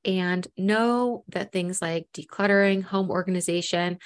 and 0.04 0.46
know 0.56 1.24
that 1.28 1.52
things 1.52 1.80
like 1.80 2.06
decluttering, 2.12 2.82
home 2.82 3.10
organization, 3.10 3.98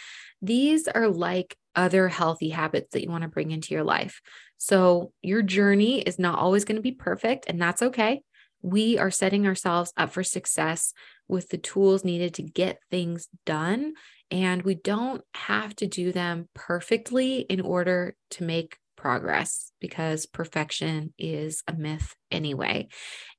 these 0.43 0.89
are 0.89 1.09
like 1.09 1.57
other 1.75 2.09
healthy 2.09 2.51
habits 2.51 2.93
that 2.93 3.03
you 3.03 3.11
want 3.11 3.23
to 3.23 3.29
bring 3.29 3.51
into 3.51 3.75
your 3.75 3.85
life. 3.85 4.21
So, 4.59 5.13
your 5.23 5.43
journey 5.43 6.01
is 6.01 6.19
not 6.19 6.39
always 6.39 6.65
going 6.65 6.77
to 6.77 6.83
be 6.83 6.93
perfect, 6.93 7.47
and 7.49 7.61
that's 7.61 7.83
okay. 7.83 8.23
We 8.63 8.99
are 8.99 9.11
setting 9.11 9.47
ourselves 9.47 9.93
up 9.97 10.11
for 10.11 10.25
success 10.25 10.93
with 11.29 11.49
the 11.49 11.59
tools 11.59 12.05
needed 12.05 12.35
to 12.35 12.43
get 12.43 12.79
things 12.91 13.29
done. 13.45 13.95
And 14.31 14.63
we 14.63 14.75
don't 14.75 15.23
have 15.35 15.77
to 15.77 15.87
do 15.87 16.13
them 16.13 16.49
perfectly 16.55 17.41
in 17.41 17.61
order 17.61 18.17
to 18.33 18.45
make 18.45 18.77
progress 18.97 19.73
because 19.81 20.27
perfection 20.27 21.13
is 21.19 21.63
a 21.69 21.75
myth 21.75 22.15
anyway. 22.31 22.89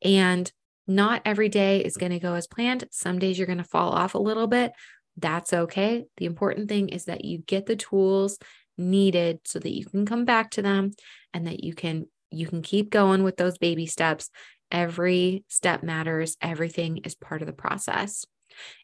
And 0.02 0.52
not 0.88 1.22
every 1.26 1.50
day 1.50 1.84
is 1.84 1.98
going 1.98 2.14
to 2.14 2.20
go 2.20 2.36
as 2.36 2.48
planned. 2.48 2.86
Some 2.92 3.20
days 3.20 3.38
you're 3.38 3.48
going 3.48 3.58
to 3.58 3.64
fall 3.64 3.92
off 3.92 4.16
a 4.16 4.20
little 4.20 4.48
bit. 4.48 4.72
That's 5.18 5.52
okay. 5.52 6.06
The 6.18 6.26
important 6.26 6.70
thing 6.70 6.90
is 6.90 7.06
that 7.06 7.26
you 7.26 7.40
get 7.40 7.66
the 7.66 7.76
tools 7.76 8.38
needed 8.78 9.40
so 9.46 9.60
that 9.60 9.74
you 9.74 9.86
can 9.86 10.06
come 10.06 10.24
back 10.24 10.52
to 10.52 10.62
them 10.62 10.92
and 11.34 11.48
that 11.48 11.64
you 11.64 11.74
can 11.74 12.06
you 12.30 12.46
can 12.46 12.62
keep 12.62 12.90
going 12.90 13.24
with 13.24 13.38
those 13.38 13.58
baby 13.58 13.86
steps. 13.86 14.30
Every 14.70 15.46
step 15.48 15.82
matters. 15.82 16.36
Everything 16.42 16.98
is 16.98 17.16
part 17.16 17.42
of 17.42 17.48
the 17.48 17.54
process. 17.54 18.26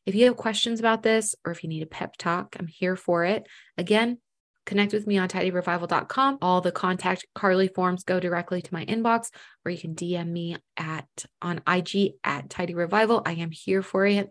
If 0.05 0.15
you 0.15 0.25
have 0.25 0.37
questions 0.37 0.79
about 0.79 1.03
this 1.03 1.35
or 1.45 1.51
if 1.51 1.63
you 1.63 1.69
need 1.69 1.83
a 1.83 1.87
pep 1.87 2.15
talk, 2.17 2.55
I'm 2.57 2.67
here 2.67 2.95
for 2.95 3.25
it. 3.25 3.45
Again, 3.77 4.19
connect 4.65 4.93
with 4.93 5.07
me 5.07 5.17
on 5.17 5.29
tidyrevival.com. 5.29 6.39
All 6.41 6.61
the 6.61 6.71
contact 6.71 7.25
Carly 7.35 7.67
forms 7.67 8.03
go 8.03 8.19
directly 8.19 8.61
to 8.61 8.73
my 8.73 8.85
inbox, 8.85 9.29
or 9.65 9.71
you 9.71 9.77
can 9.77 9.95
DM 9.95 10.29
me 10.29 10.57
at 10.77 11.07
on 11.41 11.61
IG 11.67 12.13
at 12.23 12.49
Tidy 12.49 12.75
Revival. 12.75 13.21
I 13.25 13.33
am 13.33 13.51
here 13.51 13.81
for 13.81 14.05
it. 14.05 14.29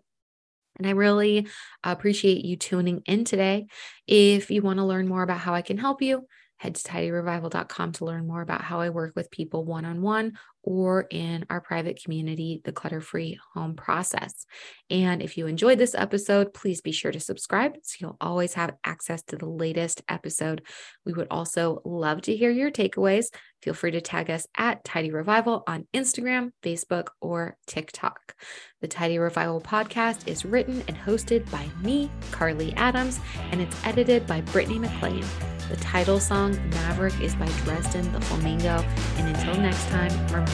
And 0.77 0.87
I 0.87 0.91
really 0.91 1.47
appreciate 1.83 2.43
you 2.43 2.57
tuning 2.57 3.03
in 3.05 3.25
today. 3.25 3.67
If 4.07 4.49
you 4.49 4.61
want 4.61 4.79
to 4.79 4.85
learn 4.85 5.07
more 5.07 5.21
about 5.21 5.39
how 5.39 5.53
I 5.53 5.61
can 5.61 5.77
help 5.77 6.01
you, 6.01 6.25
head 6.57 6.75
to 6.75 6.83
tidyrevival.com 6.83 7.91
to 7.93 8.05
learn 8.05 8.25
more 8.25 8.41
about 8.41 8.61
how 8.61 8.79
I 8.79 8.89
work 8.89 9.15
with 9.15 9.29
people 9.29 9.65
one 9.65 9.85
on 9.85 10.01
one 10.01 10.37
or 10.63 11.05
in 11.11 11.45
our 11.49 11.61
private 11.61 12.01
community, 12.01 12.61
the 12.63 12.71
Clutter 12.71 13.01
Free 13.01 13.37
Home 13.53 13.75
Process. 13.75 14.45
And 14.89 15.21
if 15.21 15.37
you 15.37 15.47
enjoyed 15.47 15.77
this 15.77 15.93
episode, 15.93 16.53
please 16.53 16.81
be 16.81 16.91
sure 16.91 17.11
to 17.11 17.19
subscribe 17.19 17.73
so 17.83 17.97
you'll 17.99 18.17
always 18.21 18.53
have 18.53 18.75
access 18.85 19.21
to 19.23 19.35
the 19.35 19.49
latest 19.49 20.01
episode. 20.07 20.63
We 21.05 21.13
would 21.13 21.27
also 21.29 21.81
love 21.83 22.21
to 22.23 22.35
hear 22.35 22.49
your 22.49 22.71
takeaways. 22.71 23.25
Feel 23.61 23.73
free 23.73 23.91
to 23.91 24.01
tag 24.01 24.29
us 24.29 24.47
at 24.57 24.83
Tidy 24.83 25.11
Revival 25.11 25.63
on 25.67 25.87
Instagram, 25.93 26.51
Facebook, 26.61 27.07
or 27.21 27.55
TikTok. 27.67 28.35
The 28.81 28.87
Tidy 28.87 29.19
Revival 29.19 29.61
podcast 29.61 30.27
is 30.27 30.43
written 30.43 30.83
and 30.87 30.97
hosted 30.97 31.49
by 31.49 31.69
me, 31.81 32.11
Carly 32.31 32.73
Adams, 32.73 33.19
and 33.51 33.61
it's 33.61 33.85
edited 33.85 34.27
by 34.27 34.41
Brittany 34.41 34.79
McLean. 34.79 35.23
The 35.69 35.77
title 35.77 36.19
song, 36.19 36.57
Maverick, 36.71 37.19
is 37.21 37.35
by 37.35 37.47
Dresden 37.63 38.11
the 38.11 38.19
Flamingo. 38.21 38.83
And 39.17 39.35
until 39.35 39.55
next 39.61 39.87
time, 39.87 40.11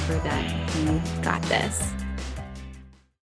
remember 0.08 0.30
that 0.30 0.76
you 0.78 1.02
got 1.22 1.42
this. 1.44 2.09